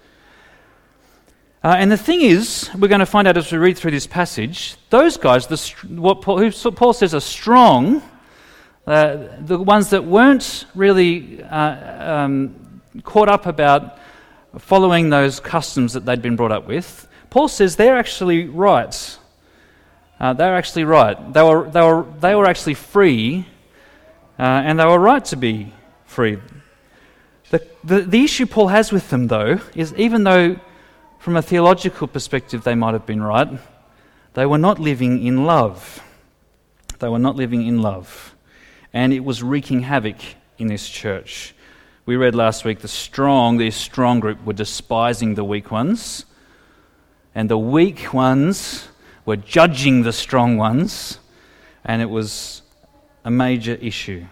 Uh, 1.63 1.75
and 1.77 1.91
the 1.91 1.97
thing 1.97 2.21
is, 2.21 2.71
we're 2.75 2.87
going 2.87 2.99
to 2.99 3.05
find 3.05 3.27
out 3.27 3.37
as 3.37 3.51
we 3.51 3.57
read 3.59 3.77
through 3.77 3.91
this 3.91 4.07
passage, 4.07 4.75
those 4.89 5.15
guys, 5.15 5.45
the, 5.45 5.57
what 5.95 6.19
Paul, 6.21 6.39
who 6.39 6.71
Paul 6.71 6.91
says 6.91 7.13
are 7.13 7.21
strong, 7.21 8.01
uh, 8.87 9.27
the 9.39 9.59
ones 9.59 9.91
that 9.91 10.03
weren't 10.03 10.65
really 10.73 11.43
uh, 11.43 12.23
um, 12.23 12.81
caught 13.03 13.29
up 13.29 13.45
about 13.45 13.99
following 14.57 15.11
those 15.11 15.39
customs 15.39 15.93
that 15.93 16.03
they'd 16.03 16.23
been 16.23 16.35
brought 16.35 16.51
up 16.51 16.67
with, 16.67 17.07
Paul 17.29 17.47
says 17.47 17.75
they're 17.75 17.97
actually 17.97 18.47
right. 18.47 19.17
Uh, 20.19 20.33
they're 20.33 20.55
actually 20.55 20.85
right. 20.85 21.31
They 21.31 21.43
were, 21.43 21.69
they 21.69 21.81
were, 21.81 22.07
they 22.21 22.33
were 22.33 22.47
actually 22.47 22.73
free, 22.73 23.45
uh, 24.39 24.41
and 24.41 24.79
they 24.79 24.85
were 24.85 24.97
right 24.99 25.23
to 25.25 25.35
be 25.35 25.71
free. 26.05 26.39
The, 27.51 27.67
the, 27.83 28.01
the 28.01 28.23
issue 28.23 28.47
Paul 28.47 28.69
has 28.69 28.91
with 28.91 29.11
them, 29.11 29.27
though, 29.27 29.59
is 29.75 29.93
even 29.93 30.23
though 30.23 30.59
from 31.21 31.37
a 31.37 31.41
theological 31.41 32.07
perspective 32.07 32.63
they 32.63 32.73
might 32.73 32.93
have 32.93 33.05
been 33.05 33.21
right, 33.21 33.47
they 34.33 34.45
were 34.47 34.57
not 34.57 34.79
living 34.79 35.23
in 35.23 35.45
love. 35.45 36.01
They 36.97 37.07
were 37.07 37.19
not 37.19 37.35
living 37.35 37.67
in 37.67 37.79
love. 37.79 38.33
And 38.91 39.13
it 39.13 39.19
was 39.19 39.43
wreaking 39.43 39.81
havoc 39.81 40.15
in 40.57 40.65
this 40.65 40.89
church. 40.89 41.53
We 42.07 42.15
read 42.15 42.33
last 42.33 42.65
week 42.65 42.79
the 42.79 42.87
strong, 42.87 43.57
this 43.57 43.75
strong 43.75 44.19
group, 44.19 44.43
were 44.43 44.53
despising 44.53 45.35
the 45.35 45.43
weak 45.43 45.69
ones, 45.69 46.25
and 47.35 47.51
the 47.51 47.57
weak 47.57 48.15
ones 48.15 48.87
were 49.23 49.35
judging 49.35 50.01
the 50.01 50.13
strong 50.13 50.57
ones, 50.57 51.19
and 51.85 52.01
it 52.01 52.09
was 52.09 52.63
a 53.23 53.29
major 53.29 53.73
issue. 53.75 54.25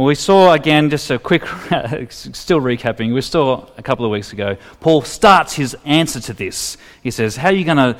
Well, 0.00 0.06
we 0.06 0.14
saw 0.14 0.54
again, 0.54 0.88
just 0.88 1.10
a 1.10 1.18
quick, 1.18 1.42
still 2.08 2.62
recapping, 2.62 3.12
we 3.12 3.20
saw 3.20 3.68
a 3.76 3.82
couple 3.82 4.06
of 4.06 4.10
weeks 4.10 4.32
ago, 4.32 4.56
Paul 4.80 5.02
starts 5.02 5.52
his 5.52 5.76
answer 5.84 6.20
to 6.20 6.32
this. 6.32 6.78
He 7.02 7.10
says, 7.10 7.36
How 7.36 7.48
are 7.48 7.52
you 7.52 7.66
going 7.66 7.76
to 7.76 7.98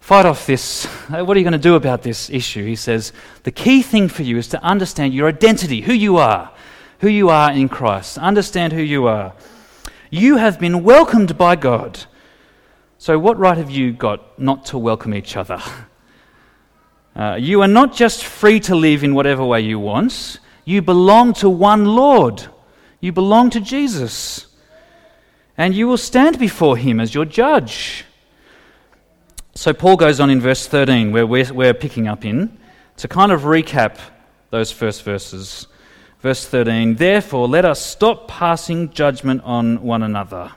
fight 0.00 0.24
off 0.24 0.46
this? 0.46 0.86
What 1.10 1.36
are 1.36 1.38
you 1.38 1.44
going 1.44 1.52
to 1.52 1.58
do 1.58 1.74
about 1.74 2.02
this 2.02 2.30
issue? 2.30 2.64
He 2.64 2.76
says, 2.76 3.12
The 3.42 3.50
key 3.50 3.82
thing 3.82 4.08
for 4.08 4.22
you 4.22 4.38
is 4.38 4.48
to 4.48 4.62
understand 4.62 5.12
your 5.12 5.28
identity, 5.28 5.82
who 5.82 5.92
you 5.92 6.16
are 6.16 6.50
who 7.00 7.08
you 7.08 7.28
are 7.28 7.52
in 7.52 7.68
Christ. 7.68 8.16
Understand 8.16 8.72
who 8.72 8.80
you 8.80 9.06
are. 9.06 9.34
You 10.10 10.38
have 10.38 10.58
been 10.58 10.82
welcomed 10.82 11.36
by 11.36 11.56
God. 11.56 12.06
So, 12.96 13.18
what 13.18 13.38
right 13.38 13.58
have 13.58 13.70
you 13.70 13.92
got 13.92 14.38
not 14.40 14.64
to 14.66 14.78
welcome 14.78 15.12
each 15.12 15.36
other? 15.36 15.60
Uh, 17.14 17.34
you 17.34 17.62
are 17.62 17.68
not 17.68 17.92
just 17.92 18.24
free 18.24 18.60
to 18.60 18.76
live 18.76 19.02
in 19.02 19.12
whatever 19.12 19.44
way 19.44 19.60
you 19.60 19.78
want, 19.78 20.38
you 20.68 20.82
belong 20.82 21.32
to 21.32 21.48
one 21.48 21.86
Lord. 21.86 22.46
You 23.00 23.10
belong 23.10 23.48
to 23.50 23.60
Jesus. 23.60 24.48
And 25.56 25.74
you 25.74 25.88
will 25.88 25.96
stand 25.96 26.38
before 26.38 26.76
him 26.76 27.00
as 27.00 27.14
your 27.14 27.24
judge. 27.24 28.04
So, 29.54 29.72
Paul 29.72 29.96
goes 29.96 30.20
on 30.20 30.28
in 30.28 30.42
verse 30.42 30.66
13, 30.66 31.10
where 31.10 31.26
we're, 31.26 31.50
we're 31.54 31.72
picking 31.72 32.06
up 32.06 32.22
in, 32.22 32.58
to 32.98 33.08
kind 33.08 33.32
of 33.32 33.42
recap 33.42 33.98
those 34.50 34.70
first 34.70 35.04
verses. 35.04 35.68
Verse 36.20 36.46
13, 36.46 36.96
therefore, 36.96 37.48
let 37.48 37.64
us 37.64 37.84
stop 37.84 38.28
passing 38.28 38.90
judgment 38.90 39.40
on 39.44 39.82
one 39.82 40.02
another. 40.02 40.52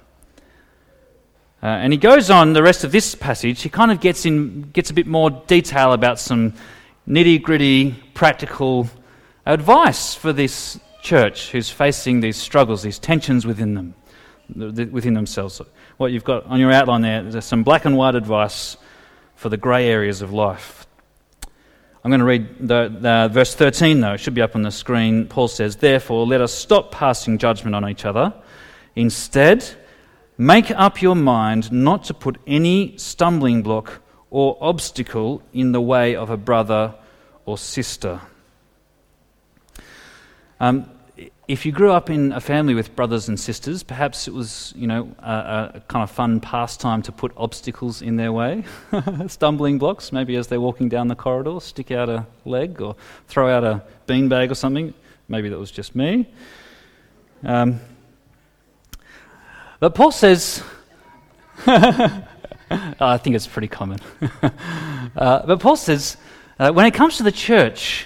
Uh, 1.64 1.68
and 1.68 1.94
he 1.94 1.98
goes 1.98 2.30
on 2.30 2.52
the 2.52 2.64
rest 2.64 2.84
of 2.84 2.92
this 2.92 3.16
passage, 3.16 3.62
he 3.62 3.70
kind 3.70 3.92
of 3.92 4.02
gets, 4.02 4.26
in, 4.26 4.64
gets 4.74 4.90
a 4.90 4.94
bit 4.94 5.08
more 5.08 5.30
detail 5.30 5.94
about 5.94 6.20
some 6.20 6.54
nitty 7.08 7.42
gritty, 7.42 7.92
practical 8.14 8.90
advice 9.46 10.14
for 10.14 10.34
this 10.34 10.80
church 11.02 11.52
who's 11.52 11.70
facing 11.70 12.20
these 12.20 12.38
struggles, 12.38 12.84
these 12.84 13.00
tensions 13.00 13.46
within 13.46 13.74
them, 13.74 13.96
within 14.92 15.14
themselves. 15.14 15.62
What 15.98 16.12
you've 16.12 16.24
got 16.24 16.46
on 16.46 16.60
your 16.60 16.72
outline 16.72 17.02
there, 17.02 17.24
there's 17.24 17.46
some 17.46 17.64
black 17.64 17.86
and 17.86 17.98
white 17.98 18.16
advice 18.16 18.78
for 19.36 19.50
the 19.50 19.58
grey 19.58 19.90
areas 19.90 20.22
of 20.22 20.32
life. 20.32 20.86
I'm 22.04 22.10
going 22.10 22.20
to 22.20 22.26
read 22.26 22.68
the, 22.68 22.90
the, 22.90 23.30
verse 23.32 23.54
13, 23.54 24.02
though. 24.02 24.14
It 24.14 24.20
should 24.20 24.34
be 24.34 24.42
up 24.42 24.56
on 24.56 24.64
the 24.64 24.72
screen. 24.72 25.28
Paul 25.28 25.48
says, 25.48 25.76
Therefore, 25.76 26.26
let 26.26 26.42
us 26.42 26.52
stop 26.52 26.92
passing 26.92 27.38
judgment 27.38 27.76
on 27.76 27.88
each 27.88 28.06
other. 28.06 28.34
Instead, 28.96 29.68
make 30.36 30.72
up 30.72 31.02
your 31.02 31.16
mind 31.16 31.72
not 31.72 32.04
to 32.06 32.16
put 32.16 32.40
any 32.48 32.98
stumbling 32.98 33.62
block 33.62 34.02
or 34.32 34.58
obstacle 34.62 35.44
in 35.54 35.74
the 35.74 35.82
way 35.82 36.16
of 36.16 36.32
a 36.32 36.38
brother 36.38 36.96
or 37.46 37.58
sister. 37.58 38.20
Um, 40.62 40.88
if 41.48 41.66
you 41.66 41.72
grew 41.72 41.92
up 41.92 42.12
in 42.12 42.34
a 42.34 42.40
family 42.40 42.76
with 42.76 42.96
brothers 42.96 43.28
and 43.28 43.40
sisters, 43.40 43.82
perhaps 43.82 44.28
it 44.28 44.34
was, 44.34 44.72
you 44.76 44.86
know, 44.86 45.12
a, 45.18 45.72
a 45.74 45.80
kind 45.88 46.04
of 46.04 46.12
fun 46.12 46.40
pastime 46.40 47.02
to 47.02 47.12
put 47.12 47.32
obstacles 47.36 48.04
in 48.04 48.16
their 48.16 48.32
way, 48.32 48.64
stumbling 49.28 49.80
blocks. 49.80 50.12
Maybe 50.12 50.36
as 50.36 50.50
they're 50.50 50.62
walking 50.62 50.88
down 50.88 51.08
the 51.08 51.16
corridor, 51.16 51.60
stick 51.62 51.90
out 51.90 52.10
a 52.10 52.28
leg 52.46 52.80
or 52.80 52.96
throw 53.28 53.50
out 53.50 53.64
a 53.64 53.82
beanbag 54.08 54.52
or 54.52 54.54
something. 54.54 54.94
Maybe 55.28 55.50
that 55.50 55.58
was 55.58 55.72
just 55.72 55.96
me. 55.96 56.28
Um, 57.44 57.80
but 59.80 59.96
Paul 59.96 60.12
says, 60.12 60.62
I 61.66 63.18
think 63.18 63.36
it's 63.36 63.48
pretty 63.48 63.68
common. 63.68 63.98
uh, 65.16 65.44
but 65.48 65.60
Paul 65.60 65.76
says, 65.76 66.18
uh, 66.60 66.72
when 66.72 66.86
it 66.86 66.94
comes 66.94 67.18
to 67.18 67.24
the 67.24 67.32
church, 67.32 68.06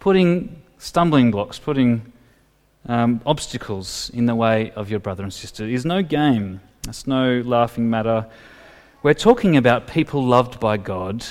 putting 0.00 0.60
stumbling 0.84 1.30
blocks, 1.30 1.58
putting 1.58 2.12
um, 2.86 3.18
obstacles 3.24 4.10
in 4.12 4.26
the 4.26 4.34
way 4.34 4.70
of 4.72 4.90
your 4.90 5.00
brother 5.00 5.22
and 5.22 5.32
sister. 5.32 5.64
is 5.64 5.86
no 5.86 6.02
game, 6.02 6.60
it's 6.86 7.06
no 7.06 7.40
laughing 7.40 7.88
matter. 7.88 8.26
We're 9.02 9.14
talking 9.14 9.56
about 9.56 9.86
people 9.86 10.22
loved 10.22 10.60
by 10.60 10.76
God 10.76 11.24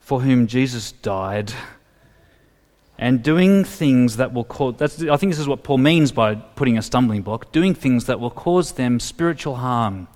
for 0.00 0.20
whom 0.20 0.46
Jesus 0.46 0.92
died 0.92 1.54
and 2.98 3.22
doing 3.22 3.64
things 3.64 4.18
that 4.18 4.34
will 4.34 4.44
cause 4.44 4.74
that's, 4.76 5.02
I 5.02 5.16
think 5.16 5.32
this 5.32 5.38
is 5.38 5.48
what 5.48 5.62
Paul 5.62 5.78
means 5.78 6.12
by 6.12 6.34
putting 6.34 6.76
a 6.76 6.82
stumbling 6.82 7.22
block 7.22 7.52
doing 7.52 7.74
things 7.74 8.04
that 8.04 8.20
will 8.20 8.30
cause 8.30 8.72
them 8.72 9.00
spiritual 9.00 9.56
harm 9.56 10.08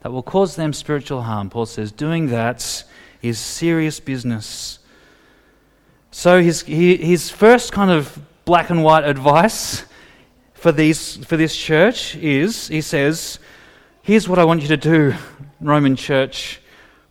that 0.00 0.10
will 0.10 0.22
cause 0.22 0.56
them 0.56 0.72
spiritual 0.72 1.22
harm 1.22 1.50
Paul 1.50 1.66
says 1.66 1.92
doing 1.92 2.28
that 2.28 2.84
is 3.20 3.38
serious 3.38 4.00
business 4.00 4.78
so 6.10 6.42
his, 6.42 6.62
his 6.62 7.30
first 7.30 7.72
kind 7.72 7.90
of 7.90 8.18
black 8.44 8.70
and 8.70 8.82
white 8.82 9.04
advice 9.04 9.84
for, 10.54 10.72
these, 10.72 11.24
for 11.24 11.36
this 11.36 11.56
church 11.56 12.16
is 12.16 12.68
he 12.68 12.80
says, 12.80 13.38
Here's 14.02 14.26
what 14.26 14.38
I 14.38 14.44
want 14.44 14.62
you 14.62 14.68
to 14.68 14.76
do, 14.76 15.14
Roman 15.60 15.94
church. 15.94 16.60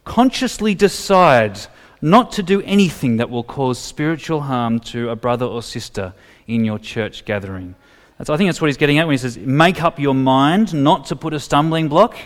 Consciously 0.03 0.73
decide 0.73 1.59
not 2.01 2.31
to 2.33 2.43
do 2.43 2.61
anything 2.63 3.17
that 3.17 3.29
will 3.29 3.43
cause 3.43 3.77
spiritual 3.77 4.41
harm 4.41 4.79
to 4.79 5.09
a 5.09 5.15
brother 5.15 5.45
or 5.45 5.61
sister 5.61 6.13
in 6.47 6.65
your 6.65 6.79
church 6.79 7.23
gathering. 7.23 7.75
That's, 8.17 8.31
I 8.31 8.37
think 8.37 8.47
that's 8.47 8.59
what 8.59 8.67
he's 8.67 8.77
getting 8.77 8.97
at 8.97 9.05
when 9.05 9.13
he 9.13 9.17
says, 9.19 9.37
Make 9.37 9.83
up 9.83 9.99
your 9.99 10.15
mind 10.15 10.73
not 10.73 11.05
to 11.05 11.15
put 11.15 11.35
a 11.35 11.39
stumbling 11.39 11.87
block 11.87 12.17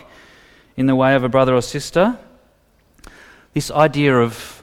in 0.76 0.86
the 0.86 0.96
way 0.96 1.14
of 1.14 1.22
a 1.22 1.28
brother 1.28 1.54
or 1.54 1.60
sister. 1.60 2.18
This 3.52 3.70
idea 3.70 4.16
of 4.18 4.61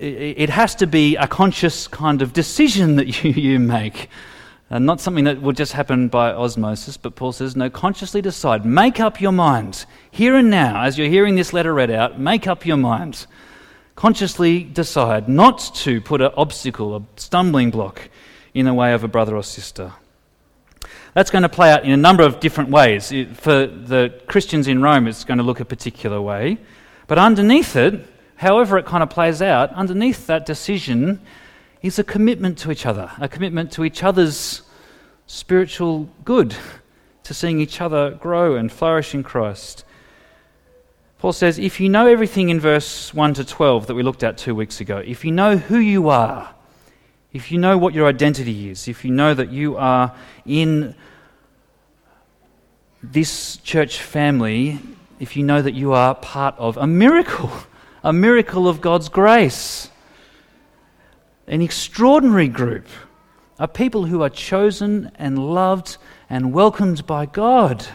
it 0.00 0.50
has 0.50 0.74
to 0.76 0.86
be 0.86 1.16
a 1.16 1.26
conscious 1.26 1.86
kind 1.86 2.22
of 2.22 2.32
decision 2.32 2.96
that 2.96 3.06
you, 3.24 3.30
you 3.30 3.58
make. 3.58 4.08
Uh, 4.70 4.78
not 4.78 5.00
something 5.00 5.24
that 5.24 5.42
will 5.42 5.52
just 5.52 5.72
happen 5.72 6.08
by 6.08 6.30
osmosis, 6.32 6.96
but 6.96 7.16
Paul 7.16 7.32
says, 7.32 7.56
no, 7.56 7.68
consciously 7.68 8.22
decide. 8.22 8.64
Make 8.64 9.00
up 9.00 9.20
your 9.20 9.32
mind. 9.32 9.84
Here 10.12 10.36
and 10.36 10.48
now, 10.48 10.84
as 10.84 10.96
you're 10.96 11.08
hearing 11.08 11.34
this 11.34 11.52
letter 11.52 11.74
read 11.74 11.90
out, 11.90 12.20
make 12.20 12.46
up 12.46 12.64
your 12.64 12.76
mind. 12.76 13.26
Consciously 13.96 14.62
decide 14.62 15.28
not 15.28 15.58
to 15.74 16.00
put 16.00 16.20
an 16.20 16.30
obstacle, 16.36 16.96
a 16.96 17.02
stumbling 17.16 17.70
block, 17.70 18.08
in 18.54 18.66
the 18.66 18.74
way 18.74 18.92
of 18.92 19.04
a 19.04 19.08
brother 19.08 19.36
or 19.36 19.42
sister. 19.42 19.92
That's 21.14 21.30
going 21.30 21.42
to 21.42 21.48
play 21.48 21.72
out 21.72 21.84
in 21.84 21.90
a 21.90 21.96
number 21.96 22.22
of 22.22 22.40
different 22.40 22.70
ways. 22.70 23.08
For 23.08 23.66
the 23.66 24.20
Christians 24.28 24.68
in 24.68 24.80
Rome, 24.80 25.08
it's 25.08 25.24
going 25.24 25.38
to 25.38 25.44
look 25.44 25.60
a 25.60 25.64
particular 25.64 26.20
way. 26.20 26.58
But 27.08 27.18
underneath 27.18 27.74
it, 27.74 28.06
however 28.40 28.78
it 28.78 28.86
kind 28.86 29.02
of 29.02 29.10
plays 29.10 29.42
out, 29.42 29.70
underneath 29.74 30.26
that 30.26 30.46
decision 30.46 31.20
is 31.82 31.98
a 31.98 32.04
commitment 32.04 32.56
to 32.56 32.70
each 32.70 32.86
other, 32.86 33.10
a 33.18 33.28
commitment 33.28 33.70
to 33.70 33.84
each 33.84 34.02
other's 34.02 34.62
spiritual 35.26 36.08
good, 36.24 36.54
to 37.22 37.34
seeing 37.34 37.60
each 37.60 37.82
other 37.82 38.12
grow 38.12 38.56
and 38.56 38.72
flourish 38.72 39.14
in 39.14 39.22
Christ. 39.22 39.84
Paul 41.18 41.34
says, 41.34 41.58
if 41.58 41.80
you 41.80 41.90
know 41.90 42.06
everything 42.06 42.48
in 42.48 42.58
verse 42.58 43.12
1 43.12 43.34
to 43.34 43.44
12 43.44 43.86
that 43.88 43.94
we 43.94 44.02
looked 44.02 44.22
at 44.22 44.38
two 44.38 44.54
weeks 44.54 44.80
ago, 44.80 44.96
if 45.04 45.22
you 45.22 45.32
know 45.32 45.58
who 45.58 45.76
you 45.76 46.08
are, 46.08 46.54
if 47.34 47.52
you 47.52 47.58
know 47.58 47.76
what 47.76 47.92
your 47.92 48.08
identity 48.08 48.70
is, 48.70 48.88
if 48.88 49.04
you 49.04 49.10
know 49.10 49.34
that 49.34 49.52
you 49.52 49.76
are 49.76 50.14
in 50.46 50.94
this 53.02 53.58
church 53.58 54.00
family, 54.00 54.78
if 55.18 55.36
you 55.36 55.42
know 55.42 55.60
that 55.60 55.74
you 55.74 55.92
are 55.92 56.14
part 56.14 56.54
of 56.56 56.78
a 56.78 56.86
miracle, 56.86 57.52
a 58.02 58.12
miracle 58.12 58.68
of 58.68 58.80
God's 58.80 59.08
grace. 59.08 59.90
An 61.46 61.62
extraordinary 61.62 62.48
group 62.48 62.86
of 63.58 63.74
people 63.74 64.06
who 64.06 64.22
are 64.22 64.30
chosen 64.30 65.10
and 65.16 65.52
loved 65.52 65.98
and 66.28 66.52
welcomed 66.52 67.06
by 67.06 67.26
God. 67.26 67.86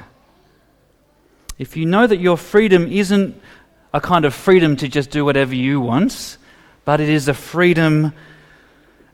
If 1.58 1.78
you 1.78 1.86
know 1.86 2.06
that 2.06 2.20
your 2.20 2.38
freedom 2.38 2.92
isn't 2.92 3.42
a 3.94 4.02
kind 4.02 4.26
of 4.26 4.34
freedom 4.34 4.76
to 4.76 4.88
just 4.88 5.10
do 5.10 5.24
whatever 5.24 5.56
you 5.56 5.80
want, 5.80 6.38
but 6.84 7.00
it 7.00 7.10
is 7.10 7.28
a 7.28 7.34
freedom 7.34 8.14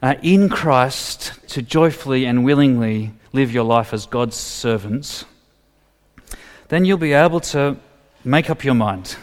uh, 0.02 0.16
in 0.24 0.50
Christ 0.50 1.34
to 1.50 1.62
joyfully 1.62 2.26
and 2.26 2.44
willingly 2.44 3.14
live 3.32 3.52
your 3.52 3.64
life 3.64 3.94
as 3.94 4.06
God's 4.08 4.36
servants, 4.36 5.26
then 6.70 6.84
you'll 6.84 6.98
be 6.98 7.14
able 7.14 7.40
to 7.40 7.78
make 8.24 8.50
up 8.50 8.64
your 8.64 8.74
mind, 8.74 9.16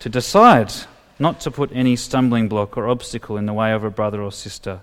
to 0.00 0.08
decide 0.08 0.72
not 1.18 1.40
to 1.40 1.50
put 1.50 1.70
any 1.72 1.96
stumbling 1.96 2.48
block 2.48 2.76
or 2.76 2.88
obstacle 2.88 3.36
in 3.36 3.46
the 3.46 3.52
way 3.52 3.72
of 3.72 3.84
a 3.84 3.90
brother 3.90 4.22
or 4.22 4.32
sister. 4.32 4.80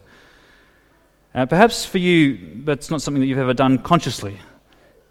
Uh, 1.33 1.45
perhaps 1.45 1.85
for 1.85 1.97
you, 1.97 2.61
that's 2.63 2.89
not 2.89 3.01
something 3.01 3.21
that 3.21 3.27
you've 3.27 3.37
ever 3.37 3.53
done 3.53 3.77
consciously. 3.77 4.39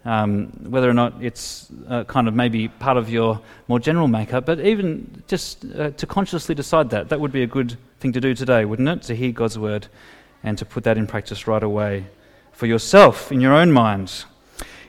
Um, 0.05 0.47
whether 0.69 0.87
or 0.87 0.93
not 0.93 1.13
it's 1.19 1.67
uh, 1.87 2.03
kind 2.03 2.27
of 2.27 2.35
maybe 2.35 2.67
part 2.67 2.97
of 2.97 3.09
your 3.09 3.41
more 3.67 3.79
general 3.79 4.07
makeup, 4.07 4.45
but 4.45 4.59
even 4.59 5.23
just 5.27 5.65
uh, 5.75 5.91
to 5.91 6.05
consciously 6.05 6.53
decide 6.53 6.91
that, 6.91 7.09
that 7.09 7.19
would 7.19 7.31
be 7.31 7.41
a 7.41 7.47
good 7.47 7.77
thing 7.99 8.11
to 8.13 8.21
do 8.21 8.35
today, 8.35 8.65
wouldn't 8.65 8.87
it? 8.87 9.01
To 9.03 9.15
hear 9.15 9.31
God's 9.31 9.57
word 9.57 9.87
and 10.43 10.57
to 10.59 10.65
put 10.65 10.83
that 10.83 10.97
in 10.97 11.07
practice 11.07 11.47
right 11.47 11.63
away 11.63 12.05
for 12.51 12.67
yourself 12.67 13.31
in 13.31 13.41
your 13.41 13.53
own 13.53 13.71
mind. 13.71 14.25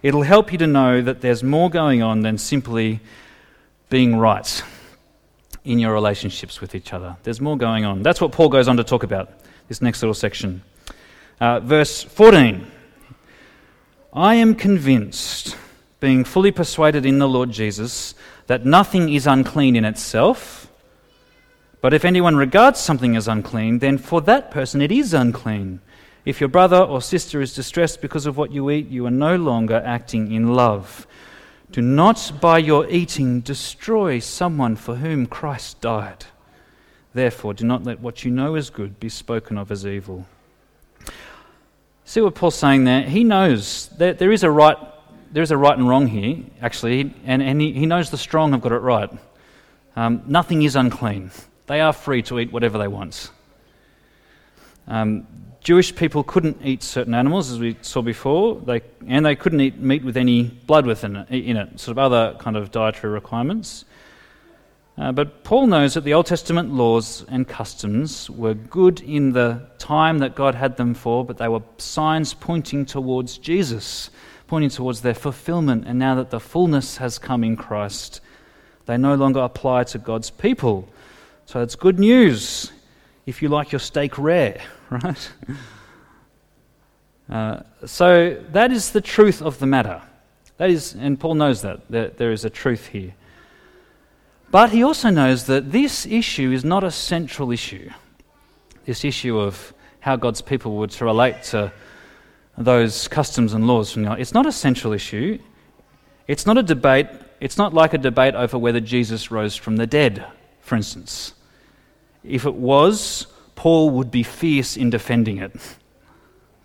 It'll 0.02 0.22
help 0.22 0.52
you 0.52 0.58
to 0.58 0.66
know 0.66 1.00
that 1.00 1.22
there's 1.22 1.42
more 1.42 1.70
going 1.70 2.02
on 2.02 2.20
than 2.20 2.36
simply 2.36 3.00
being 3.88 4.16
right 4.16 4.62
in 5.66 5.78
your 5.78 5.92
relationships 5.92 6.60
with 6.60 6.74
each 6.74 6.92
other. 6.92 7.16
There's 7.24 7.40
more 7.40 7.58
going 7.58 7.84
on. 7.84 8.02
That's 8.02 8.20
what 8.20 8.32
Paul 8.32 8.48
goes 8.48 8.68
on 8.68 8.76
to 8.76 8.84
talk 8.84 9.02
about, 9.02 9.30
this 9.68 9.82
next 9.82 10.00
little 10.00 10.14
section. 10.14 10.62
Uh, 11.40 11.60
verse 11.60 12.02
14 12.02 12.66
I 14.12 14.36
am 14.36 14.54
convinced, 14.54 15.56
being 16.00 16.24
fully 16.24 16.50
persuaded 16.50 17.04
in 17.04 17.18
the 17.18 17.28
Lord 17.28 17.50
Jesus, 17.50 18.14
that 18.46 18.64
nothing 18.64 19.12
is 19.12 19.26
unclean 19.26 19.76
in 19.76 19.84
itself. 19.84 20.70
But 21.82 21.92
if 21.92 22.04
anyone 22.04 22.36
regards 22.36 22.80
something 22.80 23.14
as 23.16 23.28
unclean, 23.28 23.80
then 23.80 23.98
for 23.98 24.20
that 24.22 24.50
person 24.50 24.80
it 24.80 24.90
is 24.90 25.12
unclean. 25.12 25.80
If 26.24 26.40
your 26.40 26.48
brother 26.48 26.78
or 26.78 27.02
sister 27.02 27.40
is 27.40 27.54
distressed 27.54 28.00
because 28.00 28.26
of 28.26 28.36
what 28.36 28.50
you 28.50 28.70
eat, 28.70 28.88
you 28.88 29.06
are 29.06 29.10
no 29.10 29.36
longer 29.36 29.82
acting 29.84 30.32
in 30.32 30.54
love. 30.54 31.06
Do 31.72 31.82
not 31.82 32.32
by 32.40 32.58
your 32.58 32.88
eating 32.88 33.40
destroy 33.40 34.18
someone 34.18 34.76
for 34.76 34.96
whom 34.96 35.26
Christ 35.26 35.80
died. 35.80 36.26
Therefore, 37.12 37.54
do 37.54 37.64
not 37.64 37.84
let 37.84 38.00
what 38.00 38.24
you 38.24 38.30
know 38.30 38.54
is 38.54 38.70
good 38.70 39.00
be 39.00 39.08
spoken 39.08 39.58
of 39.58 39.72
as 39.72 39.86
evil. 39.86 40.26
See 42.04 42.20
what 42.20 42.34
Paul's 42.34 42.54
saying 42.54 42.84
there? 42.84 43.02
He 43.02 43.24
knows 43.24 43.88
that 43.98 44.18
there 44.18 44.30
is 44.30 44.44
a 44.44 44.50
right, 44.50 44.76
there 45.32 45.42
is 45.42 45.50
a 45.50 45.56
right 45.56 45.76
and 45.76 45.88
wrong 45.88 46.06
here, 46.06 46.38
actually, 46.60 47.14
and, 47.24 47.42
and 47.42 47.60
he, 47.60 47.72
he 47.72 47.86
knows 47.86 48.10
the 48.10 48.18
strong 48.18 48.52
have 48.52 48.60
got 48.60 48.72
it 48.72 48.76
right. 48.76 49.10
Um, 49.96 50.22
nothing 50.26 50.62
is 50.62 50.76
unclean. 50.76 51.30
They 51.66 51.80
are 51.80 51.92
free 51.92 52.22
to 52.22 52.38
eat 52.38 52.52
whatever 52.52 52.78
they 52.78 52.86
want. 52.86 53.30
Um, 54.88 55.26
Jewish 55.66 55.96
people 55.96 56.22
couldn't 56.22 56.58
eat 56.64 56.84
certain 56.84 57.12
animals, 57.12 57.50
as 57.50 57.58
we 57.58 57.76
saw 57.82 58.00
before, 58.00 58.54
they, 58.60 58.82
and 59.08 59.26
they 59.26 59.34
couldn't 59.34 59.60
eat 59.60 59.78
meat 59.78 60.04
with 60.04 60.16
any 60.16 60.44
blood 60.44 60.86
within 60.86 61.16
it, 61.16 61.28
in 61.28 61.56
it, 61.56 61.80
sort 61.80 61.98
of 61.98 61.98
other 61.98 62.36
kind 62.38 62.56
of 62.56 62.70
dietary 62.70 63.12
requirements. 63.12 63.84
Uh, 64.96 65.10
but 65.10 65.42
Paul 65.42 65.66
knows 65.66 65.94
that 65.94 66.04
the 66.04 66.14
Old 66.14 66.26
Testament 66.26 66.72
laws 66.72 67.24
and 67.28 67.48
customs 67.48 68.30
were 68.30 68.54
good 68.54 69.00
in 69.00 69.32
the 69.32 69.66
time 69.78 70.18
that 70.18 70.36
God 70.36 70.54
had 70.54 70.76
them 70.76 70.94
for, 70.94 71.24
but 71.24 71.36
they 71.36 71.48
were 71.48 71.62
signs 71.78 72.32
pointing 72.32 72.86
towards 72.86 73.36
Jesus, 73.36 74.10
pointing 74.46 74.70
towards 74.70 75.00
their 75.00 75.14
fulfillment. 75.14 75.84
And 75.86 75.98
now 75.98 76.14
that 76.14 76.30
the 76.30 76.38
fullness 76.38 76.98
has 76.98 77.18
come 77.18 77.42
in 77.42 77.56
Christ, 77.56 78.20
they 78.86 78.96
no 78.96 79.16
longer 79.16 79.40
apply 79.40 79.82
to 79.84 79.98
God's 79.98 80.30
people. 80.30 80.88
So 81.44 81.60
it's 81.60 81.74
good 81.74 81.98
news 81.98 82.70
if 83.26 83.42
you 83.42 83.48
like 83.48 83.72
your 83.72 83.80
steak 83.80 84.16
rare, 84.16 84.60
right? 84.90 85.30
Uh, 87.28 87.60
so 87.84 88.40
that 88.52 88.70
is 88.70 88.92
the 88.92 89.00
truth 89.00 89.42
of 89.42 89.58
the 89.58 89.66
matter. 89.66 90.00
That 90.58 90.70
is, 90.70 90.94
and 90.94 91.18
Paul 91.18 91.34
knows 91.34 91.62
that, 91.62 91.90
that 91.90 92.16
there 92.16 92.32
is 92.32 92.44
a 92.44 92.50
truth 92.50 92.86
here. 92.86 93.14
But 94.50 94.70
he 94.70 94.82
also 94.84 95.10
knows 95.10 95.44
that 95.46 95.72
this 95.72 96.06
issue 96.06 96.52
is 96.52 96.64
not 96.64 96.84
a 96.84 96.90
central 96.90 97.50
issue. 97.50 97.90
This 98.84 99.04
issue 99.04 99.38
of 99.38 99.74
how 100.00 100.16
God's 100.16 100.40
people 100.40 100.76
were 100.76 100.86
to 100.86 101.04
relate 101.04 101.42
to 101.44 101.72
those 102.56 103.08
customs 103.08 103.52
and 103.54 103.66
laws 103.66 103.92
from 103.92 104.04
God. 104.04 104.20
It's 104.20 104.32
not 104.32 104.46
a 104.46 104.52
central 104.52 104.92
issue. 104.92 105.38
It's 106.28 106.46
not 106.46 106.56
a 106.56 106.62
debate. 106.62 107.08
It's 107.40 107.58
not 107.58 107.74
like 107.74 107.92
a 107.92 107.98
debate 107.98 108.34
over 108.34 108.56
whether 108.56 108.80
Jesus 108.80 109.30
rose 109.30 109.56
from 109.56 109.76
the 109.76 109.86
dead, 109.86 110.24
for 110.60 110.76
instance. 110.76 111.34
If 112.26 112.44
it 112.44 112.54
was, 112.54 113.26
Paul 113.54 113.90
would 113.90 114.10
be 114.10 114.22
fierce 114.22 114.76
in 114.76 114.90
defending 114.90 115.38
it. 115.38 115.52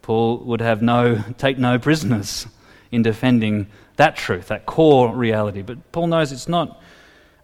Paul 0.01 0.39
would 0.39 0.61
have 0.61 0.81
no, 0.81 1.23
take 1.37 1.57
no 1.57 1.77
prisoners 1.77 2.47
in 2.91 3.03
defending 3.03 3.67
that 3.95 4.15
truth, 4.15 4.47
that 4.47 4.65
core 4.65 5.15
reality. 5.15 5.61
But 5.61 5.91
Paul 5.91 6.07
knows 6.07 6.31
it's 6.31 6.49
not 6.49 6.81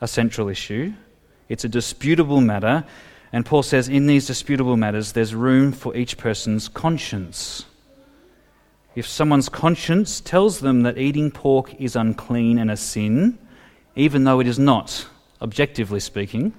a 0.02 0.08
central 0.08 0.50
issue, 0.50 0.94
it's 1.50 1.64
a 1.64 1.70
disputable 1.70 2.42
matter. 2.42 2.84
And 3.34 3.46
Paul 3.46 3.62
says, 3.64 3.90
in 3.90 4.08
these 4.08 4.26
disputable 4.26 4.78
matters, 4.78 5.12
there's 5.12 5.36
room 5.36 5.72
for 5.72 5.96
each 5.96 6.18
person's 6.18 6.68
conscience. 6.70 7.66
If 8.96 9.06
someone's 9.06 9.50
conscience 9.50 10.22
tells 10.22 10.60
them 10.60 10.84
that 10.84 10.98
eating 10.98 11.30
pork 11.30 11.76
is 11.76 11.96
unclean 11.96 12.58
and 12.58 12.72
a 12.72 12.78
sin, 12.78 13.38
even 13.96 14.24
though 14.24 14.40
it 14.40 14.48
is 14.48 14.58
not, 14.58 15.06
objectively 15.42 16.00
speaking, 16.00 16.54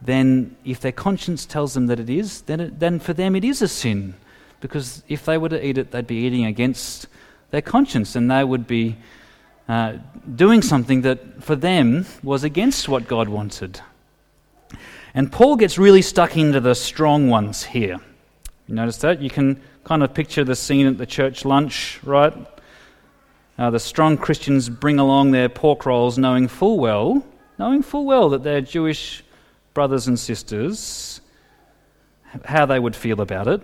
then 0.00 0.56
if 0.64 0.80
their 0.80 0.92
conscience 0.92 1.46
tells 1.46 1.74
them 1.74 1.86
that 1.86 1.98
it 1.98 2.10
is, 2.10 2.42
then, 2.42 2.60
it, 2.60 2.78
then 2.80 2.98
for 2.98 3.12
them 3.12 3.34
it 3.34 3.44
is 3.44 3.62
a 3.62 3.68
sin. 3.68 4.14
Because 4.60 5.02
if 5.08 5.24
they 5.24 5.38
were 5.38 5.48
to 5.48 5.66
eat 5.66 5.78
it, 5.78 5.90
they'd 5.90 6.06
be 6.06 6.16
eating 6.16 6.44
against 6.44 7.06
their 7.50 7.62
conscience 7.62 8.16
and 8.16 8.30
they 8.30 8.44
would 8.44 8.66
be 8.66 8.96
uh, 9.68 9.94
doing 10.34 10.62
something 10.62 11.02
that 11.02 11.42
for 11.42 11.56
them 11.56 12.06
was 12.22 12.44
against 12.44 12.88
what 12.88 13.08
God 13.08 13.28
wanted. 13.28 13.80
And 15.14 15.32
Paul 15.32 15.56
gets 15.56 15.78
really 15.78 16.02
stuck 16.02 16.36
into 16.36 16.60
the 16.60 16.74
strong 16.74 17.28
ones 17.28 17.64
here. 17.64 17.98
You 18.68 18.74
notice 18.74 18.98
that? 18.98 19.22
You 19.22 19.30
can 19.30 19.60
kind 19.84 20.02
of 20.02 20.12
picture 20.12 20.44
the 20.44 20.56
scene 20.56 20.86
at 20.86 20.98
the 20.98 21.06
church 21.06 21.44
lunch, 21.44 22.00
right? 22.02 22.34
Uh, 23.58 23.70
the 23.70 23.78
strong 23.78 24.18
Christians 24.18 24.68
bring 24.68 24.98
along 24.98 25.30
their 25.30 25.48
pork 25.48 25.86
rolls 25.86 26.18
knowing 26.18 26.48
full 26.48 26.78
well, 26.78 27.24
knowing 27.58 27.82
full 27.82 28.04
well 28.04 28.28
that 28.30 28.42
their 28.42 28.60
Jewish 28.60 29.24
brothers 29.76 30.06
and 30.06 30.18
sisters, 30.18 31.20
how 32.46 32.64
they 32.64 32.78
would 32.78 32.96
feel 32.96 33.20
about 33.20 33.46
it. 33.46 33.60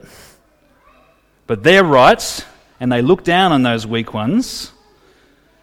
But 1.46 1.62
they're 1.62 1.83
right, 1.83 2.46
and 2.79 2.92
they 2.92 3.01
look 3.01 3.25
down 3.25 3.51
on 3.51 3.62
those 3.62 3.87
weak 3.87 4.12
ones, 4.12 4.72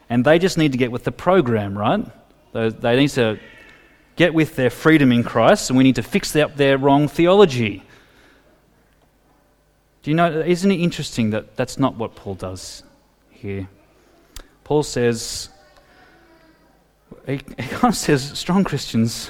and 0.09 0.25
they 0.25 0.39
just 0.39 0.57
need 0.57 0.71
to 0.71 0.79
get 0.79 0.91
with 0.91 1.03
the 1.03 1.11
program, 1.11 1.77
right? 1.77 2.03
They 2.51 2.95
need 2.97 3.11
to 3.11 3.39
get 4.15 4.33
with 4.33 4.55
their 4.55 4.71
freedom 4.71 5.11
in 5.11 5.23
Christ, 5.23 5.69
and 5.69 5.77
we 5.77 5.83
need 5.83 5.97
to 5.97 6.03
fix 6.03 6.35
up 6.35 6.55
their 6.55 6.79
wrong 6.79 7.07
theology. 7.07 7.83
Do 10.01 10.09
you 10.09 10.15
know, 10.15 10.31
isn't 10.31 10.71
it 10.71 10.79
interesting 10.79 11.29
that 11.29 11.55
that's 11.57 11.77
not 11.77 11.95
what 11.95 12.15
Paul 12.15 12.33
does 12.33 12.81
here? 13.29 13.69
Paul 14.63 14.81
says, 14.81 15.49
he, 17.27 17.33
he 17.33 17.67
kind 17.67 17.91
of 17.93 17.95
says, 17.95 18.37
strong 18.39 18.63
Christians, 18.63 19.29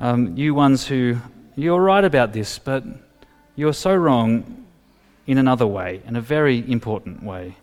um, 0.00 0.36
you 0.36 0.54
ones 0.54 0.86
who, 0.86 1.18
you're 1.56 1.80
right 1.80 2.04
about 2.04 2.32
this, 2.32 2.58
but 2.58 2.84
you're 3.54 3.74
so 3.74 3.94
wrong 3.94 4.66
in 5.26 5.38
another 5.38 5.66
way, 5.66 6.02
in 6.06 6.16
a 6.16 6.20
very 6.20 6.68
important 6.70 7.22
way. 7.22 7.56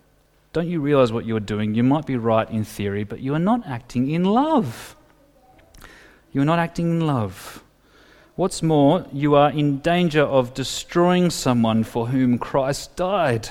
Don't 0.52 0.68
you 0.68 0.80
realize 0.80 1.12
what 1.12 1.26
you're 1.26 1.40
doing? 1.40 1.74
You 1.74 1.82
might 1.82 2.06
be 2.06 2.16
right 2.16 2.48
in 2.48 2.64
theory, 2.64 3.04
but 3.04 3.20
you 3.20 3.34
are 3.34 3.40
not 3.40 3.66
acting 3.66 4.10
in 4.10 4.24
love. 4.24 4.96
You 6.32 6.42
are 6.42 6.46
not 6.46 6.58
acting 6.58 6.90
in 6.90 7.06
love. 7.06 7.62
What's 8.36 8.62
more, 8.62 9.04
you 9.12 9.34
are 9.34 9.50
in 9.50 9.78
danger 9.80 10.22
of 10.22 10.54
destroying 10.54 11.30
someone 11.30 11.82
for 11.82 12.06
whom 12.06 12.38
Christ 12.38 12.94
died. 12.94 13.48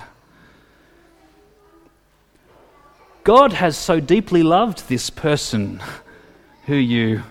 God 3.25 3.51
has 3.51 3.77
so 3.77 3.99
deeply 3.99 4.43
loved 4.43 4.87
this 4.87 5.09
person 5.09 5.81
who 6.67 6.75
you 6.75 7.23